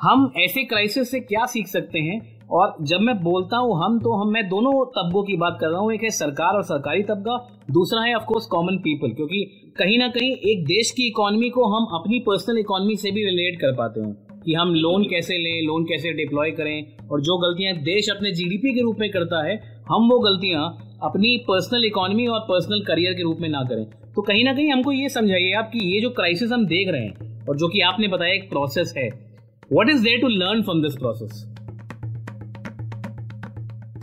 हम 0.01 0.31
ऐसे 0.37 0.63
क्राइसिस 0.63 1.11
से 1.11 1.19
क्या 1.21 1.45
सीख 1.45 1.67
सकते 1.67 1.99
हैं? 1.99 2.19
और 2.49 2.75
जब 2.81 2.99
मैं 2.99 3.15
बोलता 3.23 3.57
हूँ 3.57 3.75
हम 3.77 3.99
तो 3.99 4.13
हम, 4.13 4.31
मैं 4.33 4.47
दोनों 4.49 4.71
तबकों 4.87 5.23
की 5.23 5.35
बात 5.37 5.57
कर 5.61 5.67
रहा 5.67 5.79
हूँ, 5.79 5.93
एक 5.93 6.03
है 6.03 6.09
सरकार 6.09 6.55
और 6.55 6.63
सरकारी 6.63 7.03
तबका, 7.03 7.37
दूसरा 7.71 8.01
है 8.01 8.13
ऑफकोर्स 8.15 8.45
कॉमन 8.45 8.77
पीपल 8.77 9.11
क्योंकि 9.11 9.43
कहीं 9.77 9.97
ना 9.99 10.07
कहीं 10.07 10.31
एक 10.51 10.63
देश 10.65 10.91
की 10.91 11.07
इकोनॉमी 11.07 11.49
को 11.49 11.65
हम 11.67 11.85
अपनी 11.95 12.19
पर्सनल 12.19 12.59
इकोनॉमी 12.59 12.95
से 12.95 13.11
भी 13.11 13.25
रिलेट 13.25 13.59
कर 13.61 13.75
पाते 13.75 14.01
हैं, 14.01 14.13
कि 14.45 14.53
हम 14.53 14.73
लोन 14.75 15.03
कैसे 15.03 15.37
लें 15.37 15.67
लोन 15.67 15.83
कैसे 15.83 16.13
डिप्लॉय 16.13 16.51
करें, 16.51 17.07
और 17.07 17.21
जो 17.21 17.37
गलतियाँ 17.37 17.75
देश 17.83 18.09
अपने 18.09 18.31
जीडीपी 18.31 18.73
के 18.75 18.81
रूप 18.81 18.99
में 18.99 19.09
करता 19.11 19.45
है, 19.45 19.55
हम 19.89 20.09
वो 20.09 20.19
गलतियाँ 20.19 20.65
अपनी 21.03 21.37
पर्सनल 21.47 21.85
इकोनॉमी 21.85 22.27
और 22.27 22.39
पर्सनल 22.49 22.83
करियर 22.83 23.13
के 23.13 23.23
रूप 23.23 23.37
में 23.41 23.49
ना 23.49 23.63
करें। 23.63 23.85
तो 24.15 24.21
कहीं 24.23 24.43
ना 24.43 24.53
कहीं 24.53 24.71
हमको 24.71 24.91
ये 24.91 25.09
समझाइए 25.09 25.53
आप 25.53 25.69
कि 25.73 25.79
ये 25.85 26.01
जो 26.01 26.09
क्राइसिस 26.11 26.51
हम 26.51 26.65
देख 26.65 26.89
रहे 26.89 27.01
हैं 27.01 27.26
और 27.49 27.57
जो 27.57 27.67
कि 27.67 27.81
आपने 27.81 28.07
बताया 28.07 28.33
एक 28.33 28.49
प्रोसेस 28.49 28.93
है। 28.97 29.09
What 29.71 29.89
is 29.89 30.03
there 30.03 30.21
to 30.21 30.27
learn 30.27 30.61
from 30.63 30.81
this 30.83 30.95
process 30.95 31.45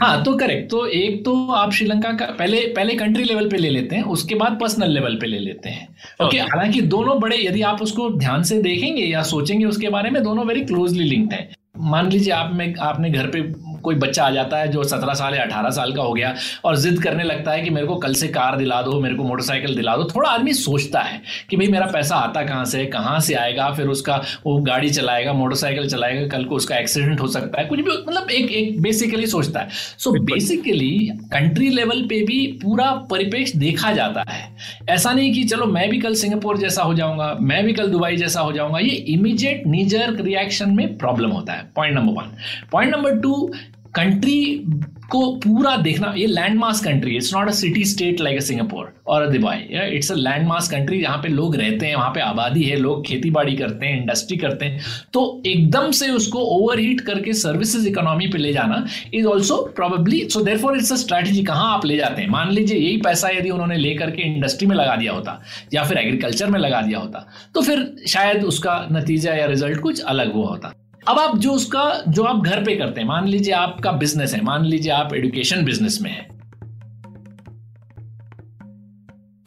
हाँ 0.00 0.22
तो 0.24 0.34
करेक्ट 0.36 0.70
तो 0.70 0.86
एक 0.86 1.24
तो 1.24 1.34
आप 1.52 1.72
श्रीलंका 1.72 2.12
का 2.12 2.24
पहले 2.38 2.60
पहले 2.68 2.94
कंट्री 2.94 3.24
लेवल 3.24 3.48
पे 3.50 3.56
ले 3.56 3.68
लेते 3.70 3.96
हैं 3.96 4.02
उसके 4.12 4.34
बाद 4.34 4.58
पर्सनल 4.60 4.90
लेवल 4.90 5.16
पे 5.16 5.26
ले 5.26 5.38
लेते 5.38 5.68
हैं। 5.68 5.86
ओके 6.22 6.36
okay, 6.36 6.48
हालाँकि 6.50 6.80
दोनों 6.80 7.18
बड़े 7.20 7.36
यदि 7.36 7.62
आप 7.62 7.82
उसको 7.82 8.08
ध्यान 8.10 8.42
से 8.42 8.60
देखेंगे 8.62 9.02
या 9.02 9.22
सोचेंगे 9.22 9.64
उसके 9.66 9.88
बारे 9.88 10.10
में 10.10 10.22
दोनों 10.22 10.46
वेरी 10.46 10.64
क्लोजली 10.64 11.04
लिंक्ड 11.04 11.32
हैं। 11.32 11.48
मान 11.90 12.10
लीजिए 12.10 12.32
आप 12.32 12.50
में 12.54 12.74
आपने 12.74 13.10
घर 13.10 13.26
पे 13.26 13.42
कोई 13.84 13.94
बच्चा 13.96 14.24
आ 14.24 14.30
जाता 14.30 14.58
है 14.58 14.68
जो 14.68 14.84
सत्रह 14.84 15.14
साल 15.14 15.34
या 15.34 15.42
अठारह 15.42 15.70
साल 15.70 15.92
का 15.92 16.02
हो 16.02 16.12
गया 16.12 16.34
और 16.64 16.76
जिद 16.76 17.02
करने 17.02 17.24
लगता 17.24 17.52
है 17.52 17.62
कि 17.62 17.70
मेरे 17.70 17.86
को 17.86 17.96
कल 17.96 18.14
से 18.14 18.28
कार 18.28 18.56
दिला 18.56 18.80
दो 18.82 19.00
मेरे 19.00 19.14
को 19.14 19.24
मोटरसाइकिल 19.24 19.74
दिला 19.76 19.96
दो। 19.96 20.04
थोड़ा 20.06 20.30
आदमी 20.30 20.52
सोचता 20.54 21.00
है 21.00 21.20
कि 21.50 21.56
भाई 21.56 21.66
मेरा 21.68 21.86
पैसा 21.86 22.16
आता 22.16 22.42
कहाँ 22.42 22.64
से 22.64 22.84
कहाँ 22.86 23.18
से 23.20 23.34
आएगा 23.34 23.70
फिर 23.70 23.88
उसका 23.88 24.20
वो 24.46 24.56
गाड़ी 24.62 24.90
चलाएगा 24.90 25.32
मोटरसाइकिल 25.32 25.88
चलाएगा 25.88 26.26
कल 26.28 26.44
को 26.44 26.56
उसका 26.56 26.76
एक्सीडेंट 26.76 27.20
हो 27.20 27.26
सकता 27.28 27.60
है 27.60 27.66
कुछ 27.66 27.80
भी 27.80 27.90
मतलब 27.90 28.30
एक 28.30 28.50
एक 28.52 28.80
बेसिकली 28.82 29.26
सोचता 29.26 29.60
है। 29.60 29.68
सो 29.98 30.12
बेसिकली 30.24 30.90
कंट्री 31.32 31.68
लेवल 31.68 32.02
पे 32.02 32.20
भी 32.26 32.46
पूरा 32.62 32.90
परिपेक्ष 33.10 33.52
देखा 33.56 33.92
जाता 33.92 34.24
है। 34.28 34.42
ऐसा 34.88 35.12
नहीं 35.12 35.32
कि 35.34 35.44
चलो 35.44 35.66
मैं 35.66 35.88
भी 35.90 35.98
कल 35.98 36.14
सिंगापुर 36.14 36.58
जैसा 36.58 36.82
हो 36.82 36.94
जाऊँगा 36.94 37.36
मैं 37.40 37.64
भी 37.64 37.72
कल 37.72 37.90
दुबई 37.90 38.16
जैसा 38.16 38.40
हो 38.40 38.52
जाऊँगा 38.52 38.78
ये 38.78 38.94
इमीडिएट 39.14 39.66
नीजर 39.66 40.14
रिएक्शन 40.14 40.74
में 40.74 40.96
प्रॉब्लम 40.98 41.30
होता 41.30 41.52
है। 41.52 41.70
Point 41.76 41.96
number 41.96 42.12
one 42.12 42.30
point 42.72 42.94
number 42.94 43.18
two 43.20 43.52
country 43.96 44.64
को 45.10 45.20
पूरा 45.36 45.76
देखना, 45.76 46.12
ये 46.16 46.26
land 46.26 46.56
mass 46.58 46.80
country 46.84 47.16
it's 47.16 47.32
not 47.34 47.48
a 47.48 47.52
city 47.52 47.84
state 47.84 48.20
like 48.20 48.36
a 48.36 48.40
Singapore 48.40 48.92
और 49.06 49.22
a 49.22 49.26
Dubai 49.30 49.56
it's 49.96 50.10
a 50.12 50.14
land 50.14 50.46
mass 50.48 50.68
country 50.70 51.00
जहाँ 51.00 51.18
पे 51.18 51.28
लोग 51.28 51.56
रहते 51.56 51.86
हैं, 51.86 51.94
वहाँ 51.96 52.10
पे 52.10 52.20
आबादी 52.20 52.62
है, 52.62 52.76
लोग 52.76 53.06
खेती 53.06 53.30
बाड़ी 53.30 53.56
करते 53.56 53.86
हैं 53.86 54.00
इंडस्ट्री 54.00 54.36
करते 54.36 54.66
हैं 54.66 54.80
तो 55.14 55.42
एकदम 55.46 55.90
से 55.90 56.10
उसको 56.10 56.38
ओवर 56.56 56.78
हीट 56.78 57.00
करके 57.00 57.32
सर्विसेज़ 57.34 57.88
इकोनॉमी 57.88 58.26
पे 58.26 58.38
ले 58.38 58.52
जाना 58.52 58.84
is 59.14 59.26
also 59.26 59.62
probably 59.76 60.28
so 60.30 60.40
therefore 60.58 60.76
it's 60.76 60.92
a 60.92 60.96
strategy 60.96 61.42
कहाँ 61.44 61.72
आप 61.74 61.86
ले 61.86 61.96
जाते 61.96 62.22
हैं? 62.22 62.28
मान 62.28 62.50
लीजिए 62.50 62.78
यही 62.78 62.96
पैसा 63.00 63.28
यदि 63.30 63.50
उन्होंने 63.50 63.76
ले 63.76 63.94
करके 63.94 64.22
इंडस्ट्री 64.24 64.68
में 64.68 64.76
लगा 64.76 64.96
दिया 64.96 65.12
होता, 65.12 65.40
या 65.74 65.84
फिर 65.84 65.98
एग्रीकल्चर 65.98 66.50
में 66.50 66.60
लगा 66.60 66.80
दिया 66.82 66.98
होता 66.98 67.26
तो 67.54 67.62
फिर 67.62 67.90
शायद 68.08 68.44
उसका 68.44 68.86
नतीजा 68.92 69.34
या 69.34 69.46
रिज़ल्ट 69.46 69.80
कुछ 69.80 70.02
अलग 70.02 70.32
हुआ 70.32 70.48
होता। 70.48 70.72
अब 71.08 71.18
आप 71.18 71.38
जो 71.38 71.52
उसका, 71.52 72.02
जो 72.08 72.22
आप 72.22 72.44
घर 72.44 72.64
पे 72.64 72.76
करते 72.76 73.00
हैं, 73.00 73.08
मान 73.08 73.28
लीजिए 73.28 73.54
आपका 73.54 73.92
बिज़नेस 73.92 74.34
है, 74.34 74.40
मान 74.40 74.64
लीजिए 74.64 74.92
आप 74.92 75.14
एडुकेशन 75.14 75.64
बिज़नेस 75.64 75.98
में 76.02 76.10
है 76.10 76.33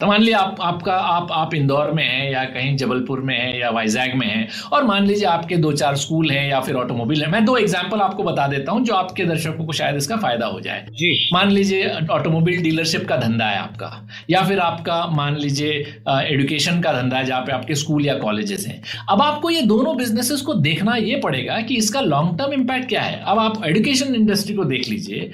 तो 0.00 0.06
मान 0.06 0.20
लीजिए 0.20 0.34
आप 0.34 0.56
आपका 0.60 0.94
आप 0.94 1.28
आप 1.32 1.54
इंदौर 1.54 1.90
में 1.92 2.02
हैं 2.02 2.30
या 2.30 2.42
कहीं 2.46 2.76
जबलपुर 2.76 3.20
में 3.20 3.34
हैं 3.34 3.58
या 3.58 3.70
वाइजैग 3.70 4.14
में 4.14 4.26
है 4.26 4.46
और 4.72 4.84
मान 4.84 5.06
लीजिए 5.06 5.24
आपके 5.26 5.56
दो 5.56 5.72
चार 5.72 5.96
स्कूल 5.96 6.30
हैं 6.30 6.46
या 6.48 6.60
फिर 6.60 6.74
ऑटोमोबाइल 6.74 7.22
है 7.22 7.30
मैं 7.30 7.44
दो 7.44 7.56
एग्जांपल 7.56 8.00
आपको 8.00 8.22
बता 8.22 8.46
देता 8.48 8.72
हूँ 8.72 8.84
जो 8.84 8.94
आपके 8.94 9.24
दर्शकों 9.24 9.64
को 9.66 9.72
शायद 9.72 9.96
इसका 9.96 10.16
फ़ायदा 10.16 10.46
हो 10.46 10.60
जाए। 10.60 10.86
जी। 10.90 11.28
मान 11.32 11.50
लीजिए 11.50 11.88
ऑटोमोबाइल 12.10 12.62
डीलरशिप 12.62 13.08
का 13.08 13.16
धंधा 13.16 13.46
है 13.46 13.58
आपका 13.58 13.90
या 14.30 14.42
फिर 14.42 14.58
आपका 14.60 15.04
मान 15.12 15.36
लीजिए 15.36 15.72
एडुकेशन 16.08 16.80
का 16.80 16.92
धंधा 16.92 17.16
है 17.16 17.24
जहाँ 17.24 17.40
पे 17.42 17.52
आपके 17.52 17.74
स्कूल 17.74 18.06
या 18.06 18.18
कॉलेजेस 18.18 18.66
हैं। 18.66 18.82
अब 19.10 19.22
आपको 19.22 19.50
ये 19.50 19.62
दोनों 19.64 19.96
बिजनेसेस 19.96 20.40
को 20.40 20.54
देखना 20.62 20.96
ये 20.96 21.20
पड़ेगा 21.20 21.60
कि 21.60 21.76
इसका 21.76 22.00
लॉन्ग 22.02 22.38
टर्म 22.38 22.52
इम्पैक्ट 22.52 22.88
क्या 22.88 23.02
है। 23.02 23.22
अब 23.22 23.38
आप 23.38 23.62
एडुकेशन 23.66 24.14
इंडस्ट्री 24.14 24.54
को 24.54 24.64
देख 24.66 24.88
लीजिए 24.88 25.30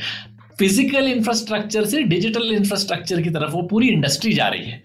फ़िज़िकल 0.59 1.09
इंफ्रास्ट्रक्चर 1.09 1.85
से 1.85 2.03
डिजिटल 2.05 2.53
इंफ्रास्ट्रक्चर 2.53 3.21
की 3.23 3.31
तरफ़ 3.31 3.51
वो 3.53 3.63
पूरी 3.63 3.89
इंडस्ट्री 3.89 4.33
जा 4.33 4.49
रही 4.49 4.71
है। 4.71 4.83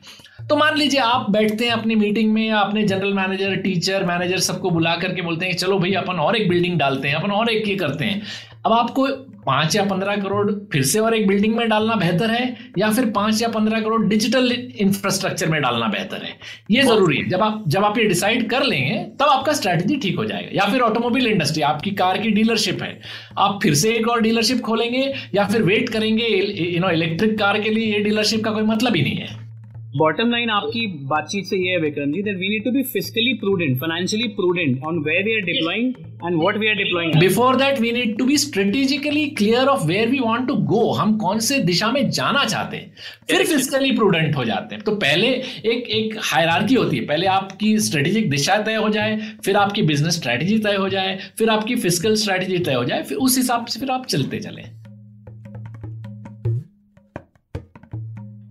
तो 0.50 0.56
मान 0.56 0.78
लीजिए 0.78 1.00
आप 1.00 1.30
बैठते 1.32 1.66
हैं 1.66 1.72
अपनी 1.72 1.96
मीटिंग 1.96 2.32
में 2.34 2.46
या 2.48 2.60
अपने 2.60 2.84
जनरल 2.84 3.14
मैनेजर 3.14 3.56
टीचर 3.56 4.04
मैनेजर 4.06 4.40
सबको 4.42 4.70
बुला 4.70 4.96
करके 4.96 5.22
बोलते 5.22 5.46
हैं 5.46 5.54
चलो 5.56 5.80
भाई 5.80 5.94
अपन 5.94 6.20
और 6.20 6.36
एक 6.36 6.50
बिल्डिंग 6.50 6.78
डालते 6.80 7.08
हैं, 7.08 7.16
अपन 7.16 7.32
और 7.32 7.50
एक 7.50 7.68
ये 7.68 7.76
करते 7.76 8.06
हैं। 8.06 8.22
अब 8.66 8.72
आपको 8.74 9.08
पाँच 9.46 9.76
या 9.76 9.84
पंद्रह 9.86 10.16
करोड़ 10.16 10.52
फिर 10.72 10.84
से 10.84 11.00
और 11.00 11.14
एक 11.16 11.28
बिल्डिंग 11.28 11.56
में 11.56 11.68
डालना 11.70 11.96
बेहतर 11.96 12.32
है 12.32 12.56
या 12.78 12.90
फिर 12.92 13.06
पाँच 13.12 13.42
या 13.42 13.48
पंद्रह 13.50 13.82
करोड़ 13.82 14.02
डिजिटल 14.06 14.52
इंफ्रास्ट्रक्चर 14.52 15.50
में 15.50 15.62
डालना 15.62 15.88
बेहतर 15.88 16.24
है? 16.24 16.34
ये 16.72 16.84
ज़रूरी 16.84 17.18
है। 17.18 17.28
जब 17.30 17.42
आप 17.42 17.64
जब 17.68 17.86
आप 17.86 17.98
ये 17.98 18.04
डिसाइड 18.06 18.50
कर 18.50 18.64
लेंगे 18.64 18.98
तब 19.20 19.30
आपका 19.30 19.54
स्ट्रैटेजी 19.54 19.96
ठीक 19.98 20.18
हो 20.18 20.26
जाएगा। 20.26 20.50
या 20.54 20.70
फिर 20.72 20.82
ऑटोमोबाइल 20.82 21.28
इंडस्ट्री 21.28 21.64
आपकी 21.64 21.92
कार 21.94 22.18
की 22.18 22.32
डीलरशिप 22.32 22.84
है। 22.84 23.00
आप 23.38 23.60
फिर 23.64 23.74
से 23.74 23.94
एक 23.94 24.08
और 24.08 24.22
डीलरशिप 24.22 24.62
खोलेंगे 24.62 25.14
या 25.36 25.48
फिर 25.48 25.64
वेट 25.64 25.90
करेंगे 25.90 26.28
यू 26.28 26.80
नो 26.80 26.90
इलेक्ट्रिक 26.92 27.38
कार 27.40 27.60
के 27.62 27.70
लिए 27.70 27.94
ये 27.94 28.00
डीलरशिप 28.00 28.44
का 28.44 28.52
कोई 28.52 28.64
मतलब 28.66 28.96
ही 28.96 29.02
नहीं 29.02 29.16
है। 29.16 29.49
बॉटम 29.98 30.30
लाइन 30.32 30.50
आपकी 30.50 30.86
बातचीत 31.10 31.46
से 31.46 31.58
ये 31.58 31.72
है 31.72 31.78
Vikram 31.82 32.12
ji 32.14 32.22
that 32.24 32.36
we 32.38 32.50
need 32.50 32.64
to 32.64 32.72
be 32.72 32.82
physically 32.84 33.34
prudent 33.34 33.78
financially 33.80 34.28
prudent 34.36 34.84
on 34.88 34.98
where 35.08 35.24
we 35.26 35.34
are 35.36 35.42
deploying 35.46 35.94
and 36.26 36.36
what 36.36 36.58
we 36.58 36.68
are 36.68 36.76
deploying 36.76 37.16
before 37.20 37.56
that 37.56 37.80
we 37.80 37.92
need 37.92 38.18
to 38.18 38.26
be 38.26 38.38
strategically 38.38 39.26
clear 39.38 39.68
of 39.68 39.86
where 39.88 40.10
we 40.10 40.20
want 40.20 40.48
to 40.48 40.56
go 40.72 40.92
हम 40.94 41.18
कौन 41.18 41.40
से 41.40 41.60
दिशा 41.64 41.92
में 41.92 42.10
जाना 42.10 42.44
चाहते 42.46 42.78
हैं? 42.78 42.94
फिर 43.30 43.46
physically 43.46 43.92
prudent 43.92 44.36
हो 44.36 44.46
जाते 44.46 44.76
हैं। 44.76 44.84
तो 44.84 44.96
पहले 44.98 45.28
एक 45.74 45.88
एक 45.92 46.18
हायरार्की 46.24 46.76
होती 46.76 46.98
है। 46.98 47.06
पहले 47.06 47.28
आपकी 47.28 47.78
स्ट्रेटेजिक 47.80 48.30
दिशा 48.30 48.58
तय 48.64 48.76
हो 48.76 48.90
जाए 48.90 49.20
फिर 49.46 49.56
आपकी 49.58 49.82
बिज़नेस 49.84 50.16
स्ट्रेटेजी 50.16 50.60
तय 50.60 50.76
हो 50.76 50.90
जाए 50.90 51.18
फिर 51.40 51.50
आपकी 51.50 51.76
फ़िज़िकल 51.76 52.16
स्ट्रेटेजी 52.16 52.60
तय 52.60 52.74
हो 52.74 52.86
जाए 52.86 53.04
फिर 53.04 53.18
उस 53.18 53.38
हिसाब 53.38 53.66
से 53.66 53.80
फिर 53.80 53.92
आप 53.92 54.06
चलते 54.06 54.40
चले। 54.40 54.79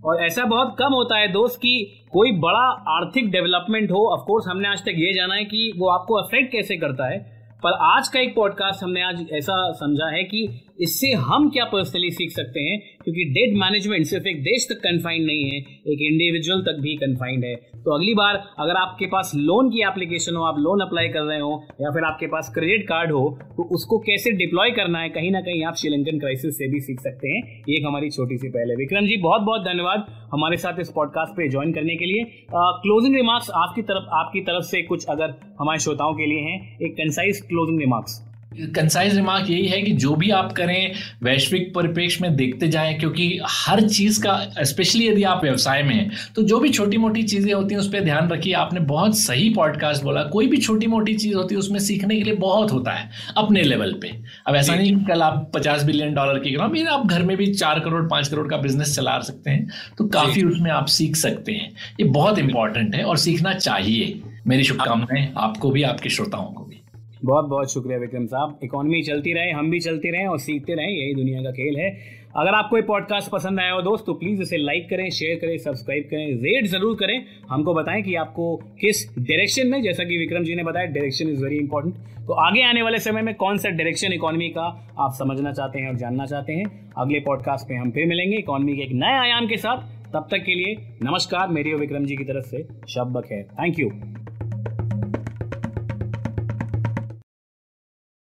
और 0.09 0.23
ऐसा 0.23 0.45
बहुत 0.45 0.75
कम 0.79 0.93
होता 0.93 1.17
है 1.17 1.27
दोस्त 1.27 1.57
की 1.57 1.85
कोई 2.11 2.31
बड़ा 2.31 2.67
आर्थिक 2.97 3.31
डेवलपमेंट 3.31 3.91
हो 3.91 4.13
ऑफ़ 4.13 4.21
कोर्स 4.25 4.47
हमने 4.47 4.67
आज 4.67 4.81
तक 4.81 4.89
ये 4.89 5.13
जाना 5.13 5.35
है 5.35 5.43
कि 5.43 5.73
वो 5.77 5.89
आपको 5.89 6.13
अफेक्ट 6.13 6.51
कैसे 6.51 6.77
करता 6.77 7.05
है। 7.05 7.19
पर 7.63 7.71
आज 7.71 8.07
का 8.07 8.19
एक 8.19 8.35
पॉडकास्ट 8.35 8.83
हमने 8.83 9.03
आज 9.03 9.25
ऐसा 9.31 9.71
समझा 9.71 10.05
है 10.05 10.23
कि 10.23 10.61
इससे 10.79 11.11
हम 11.21 11.49
क्या 11.49 11.63
पर्सनली 11.65 12.09
सीख 12.11 12.31
सकते 12.31 12.59
हैं? 12.59 12.79
क्योंकि 13.03 13.23
डेट 13.31 13.57
मैनेजमेंट 13.59 14.05
सिर्फ़ 14.05 14.27
एक 14.27 14.41
देश 14.43 14.67
तक 14.69 14.79
कन्फाइंड 14.83 15.25
नहीं 15.25 15.43
है, 15.43 15.57
एक 15.87 16.01
इंडिविजुअल 16.03 16.61
तक 16.61 16.79
भी 16.81 16.95
कन्फाइंड 16.97 17.45
है। 17.45 17.55
तो 17.55 17.95
अगली 17.95 18.13
बार 18.13 18.35
अगर 18.59 18.75
आपके 18.75 19.05
पास 19.05 19.31
लोन 19.37 19.69
की 19.69 19.81
एप्लीकेशन 19.81 20.35
हो, 20.35 20.43
आप 20.43 20.59
लोन 20.59 20.81
अप्लाई 20.81 21.07
कर 21.09 21.21
रहे 21.21 21.39
हो, 21.39 21.51
या 21.81 21.91
फिर 21.91 22.03
आपके 22.03 22.27
पास 22.27 22.51
क्रेडिट 22.53 22.87
कार्ड 22.87 23.11
हो 23.11 23.27
तो 23.57 23.63
उसको 23.75 23.97
कैसे 23.99 24.31
डिप्लॉय 24.37 24.71
करना 24.71 24.99
है, 24.99 25.09
कहीं 25.09 25.31
ना 25.31 25.41
कहीं 25.41 25.63
आप 25.63 25.75
श्रीलंकन 25.75 26.19
क्राइसिस 26.19 26.57
से 26.57 26.67
भी 26.67 26.79
सीख 26.79 26.99
सकते 27.01 27.29
हैं। 27.29 27.41
एक 27.69 27.85
हमारी 27.85 28.09
छोटी 28.09 28.37
सी 28.37 28.49
पहले 28.49 28.75
विक्रम 28.75 29.07
जी 29.07 29.17
बहुत 29.17 29.41
बहुत 29.41 29.61
धन्यवाद 29.61 30.05
हमारे 30.33 30.57
साथ 30.57 30.79
इस 30.79 30.91
पॉडकास्ट 30.95 31.33
पे 31.33 31.49
ज्वाइन 31.49 31.73
करने 31.73 31.95
के 31.95 32.05
लिए। 32.05 32.23
क्लोजिंग 32.53 33.15
रिमार्क्स 33.15 33.49
आपकी 33.57 33.81
तरफ़ 33.81 34.09
आपकी 34.15 34.41
तरफ़ 34.41 34.65
से 34.65 34.81
कुछ 34.83 35.05
अगर 35.07 35.35
हमारे 35.59 35.79
श्रोताओं 35.79 36.13
के 36.13 36.25
लिए 36.25 36.39
हैं, 36.39 36.77
एक 36.79 36.93
concise 36.93 37.41
closing 37.41 37.79
remarks 37.79 38.28
concise 38.51 39.15
remark 39.15 39.49
यही 39.49 39.65
है 39.65 39.81
कि 39.81 39.91
जो 39.93 40.15
भी 40.15 40.29
आप 40.29 40.51
करें 40.51 40.93
वैश्विक 41.23 41.73
परिप्रेक्ष्य 41.73 42.19
में 42.21 42.35
देखते 42.35 42.67
जाएँ 42.67 42.97
क्योंकि 42.99 43.39
हर 43.47 43.81
चीज़ 43.81 44.21
का 44.23 44.63
स्पेशली 44.63 45.07
यदि 45.07 45.23
आप 45.23 45.43
व्यवसाय 45.43 45.83
में 45.83 45.93
हैं 45.95 46.11
तो 46.35 46.43
जो 46.43 46.59
भी 46.59 46.69
छोटी 46.69 46.97
मोटी 46.97 47.23
चीज़ें 47.23 47.53
होती 47.53 47.73
हैं 47.73 47.81
उस 47.81 47.87
पर 47.87 48.03
ध्यान 48.03 48.29
रखिए। 48.29 48.53
आपने 48.53 48.79
बहुत 48.79 49.17
सही 49.17 49.49
पॉडकास्ट 49.49 50.03
बोला 50.03 50.23
कोई 50.23 50.47
भी 50.47 50.57
छोटी 50.57 50.87
मोटी 50.87 51.13
चीज़ 51.13 51.35
होती 51.35 51.55
है 51.55 51.59
उसमें 51.59 51.79
सीखने 51.79 52.17
के 52.17 52.23
लिए 52.23 52.35
बहुत 52.35 52.71
होता 52.71 52.91
है 52.91 53.09
अपने 53.37 53.63
लेवल 53.63 53.93
पे। 54.01 54.09
अब 54.47 54.55
ऐसा 54.55 54.75
नहीं 54.75 54.95
कल 55.05 55.21
आप 55.21 55.51
पचास 55.55 55.83
बिलियन 55.83 56.13
डॉलर 56.13 56.39
की 56.39 56.49
इकोनॉमी 56.49 56.83
आप 56.83 57.05
घर 57.07 57.23
में 57.23 57.35
भी 57.37 57.47
चार 57.53 57.79
करोड़ 57.79 58.03
पाँच 58.03 58.27
करोड़ 58.27 58.47
का 58.47 58.57
बिज़नेस 58.57 58.95
चला 58.95 59.19
सकते 59.19 59.51
हैं 59.51 59.67
तो 59.97 60.07
काफ़ी 60.07 60.43
उसमें 60.43 60.71
आप 60.71 60.85
सीख 60.87 61.15
सकते 61.15 61.51
हैं। 61.51 61.71
ये 61.99 62.05
बहुत 62.09 62.39
इंपॉर्टेंट 62.39 62.95
है 62.95 63.03
और 63.03 63.17
सीखना 63.17 63.53
चाहिए। 63.53 64.21
मेरी 64.47 64.63
शुभकामनाएँ 64.63 65.31
आपको 65.37 65.71
भी 65.71 65.83
आपके 65.83 66.09
श्रोताओं 66.09 66.51
को। 66.53 66.68
बहुत 67.21 67.45
बहुत 67.45 67.71
शुक्रिया 67.71 67.97
विक्रम 67.99 68.25
साहब। 68.25 68.59
इकोनॉमी 68.63 69.01
चलती 69.03 69.33
रहे, 69.33 69.51
हम 69.51 69.69
भी 69.71 69.79
चलते 69.79 70.11
रहे 70.11 70.25
और 70.25 70.39
सीखते 70.39 70.73
रहे, 70.73 70.91
यही 70.93 71.13
दुनिया 71.15 71.41
का 71.43 71.51
खेल 71.51 71.77
है। 71.79 71.89
अगर 72.35 72.53
आपको 72.53 72.77
ये 72.77 72.81
पॉडकास्ट 72.83 73.31
पसंद 73.31 73.59
आया 73.59 73.71
हो 73.71 73.81
दोस्त 73.81 74.05
तो 74.05 74.13
प्लीज़ 74.13 74.41
इसे 74.41 74.57
लाइक 74.57 74.87
करें 74.89 75.09
शेयर 75.09 75.37
करें 75.39 75.57
सब्सक्राइब 75.57 76.03
करें 76.03 76.25
रेट 76.37 76.65
ज़रूर 76.67 76.95
करें। 76.95 77.23
हमको 77.49 77.73
बताएँ 77.73 78.01
कि 78.03 78.15
आपको 78.15 78.55
किस 78.81 79.05
डायरेक्शन 79.19 79.67
में, 79.67 79.81
जैसा 79.81 80.03
कि 80.03 80.17
विक्रम 80.17 80.43
जी 80.43 80.55
ने 80.55 80.63
बताया 80.63 80.85
डायरेक्शन 80.87 81.29
इज़ 81.29 81.43
वेरी 81.43 81.57
इंपॉर्टेंट 81.57 81.95
तो 82.27 82.33
आगे 82.39 82.63
आने 82.63 82.81
वाले 82.81 82.99
समय 82.99 83.21
में 83.21 83.33
कौन 83.35 83.57
सा 83.57 83.69
डायरेक्शन 83.69 84.13
इकोनॉमी 84.13 84.49
का 84.49 84.65
आप 84.99 85.13
समझना 85.13 85.51
चाहते 85.51 85.79
हैं 85.79 85.89
और 85.89 85.95
जानना 85.95 86.25
चाहते 86.25 86.53
हैं, 86.53 86.65
अगले 86.97 87.19
पॉडकास्ट 87.19 87.71
में 87.71 87.77
हम 87.77 87.91
फिर 87.91 88.07
मिलेंगे। 88.07 88.37
इकोनॉमी 88.37 88.75
के 88.75 88.83
एक 88.83 88.91
नए 88.93 89.17
आयाम 89.19 89.47
के 89.47 89.57
साथ। 89.57 89.97
तब 90.13 90.27
तक 90.31 90.43
के 90.45 90.53
लिए 90.55 90.75
नमस्कार, 91.03 91.47
मेरी 91.49 91.73
और 91.73 91.79
विक्रम 91.79 92.05
जी 92.05 92.15
की 92.15 92.23
तरफ़ 92.23 92.45
से 92.45 92.63
शब 92.89 93.21
है 93.31 93.43
थैंक 93.43 93.79
यू 93.79 93.91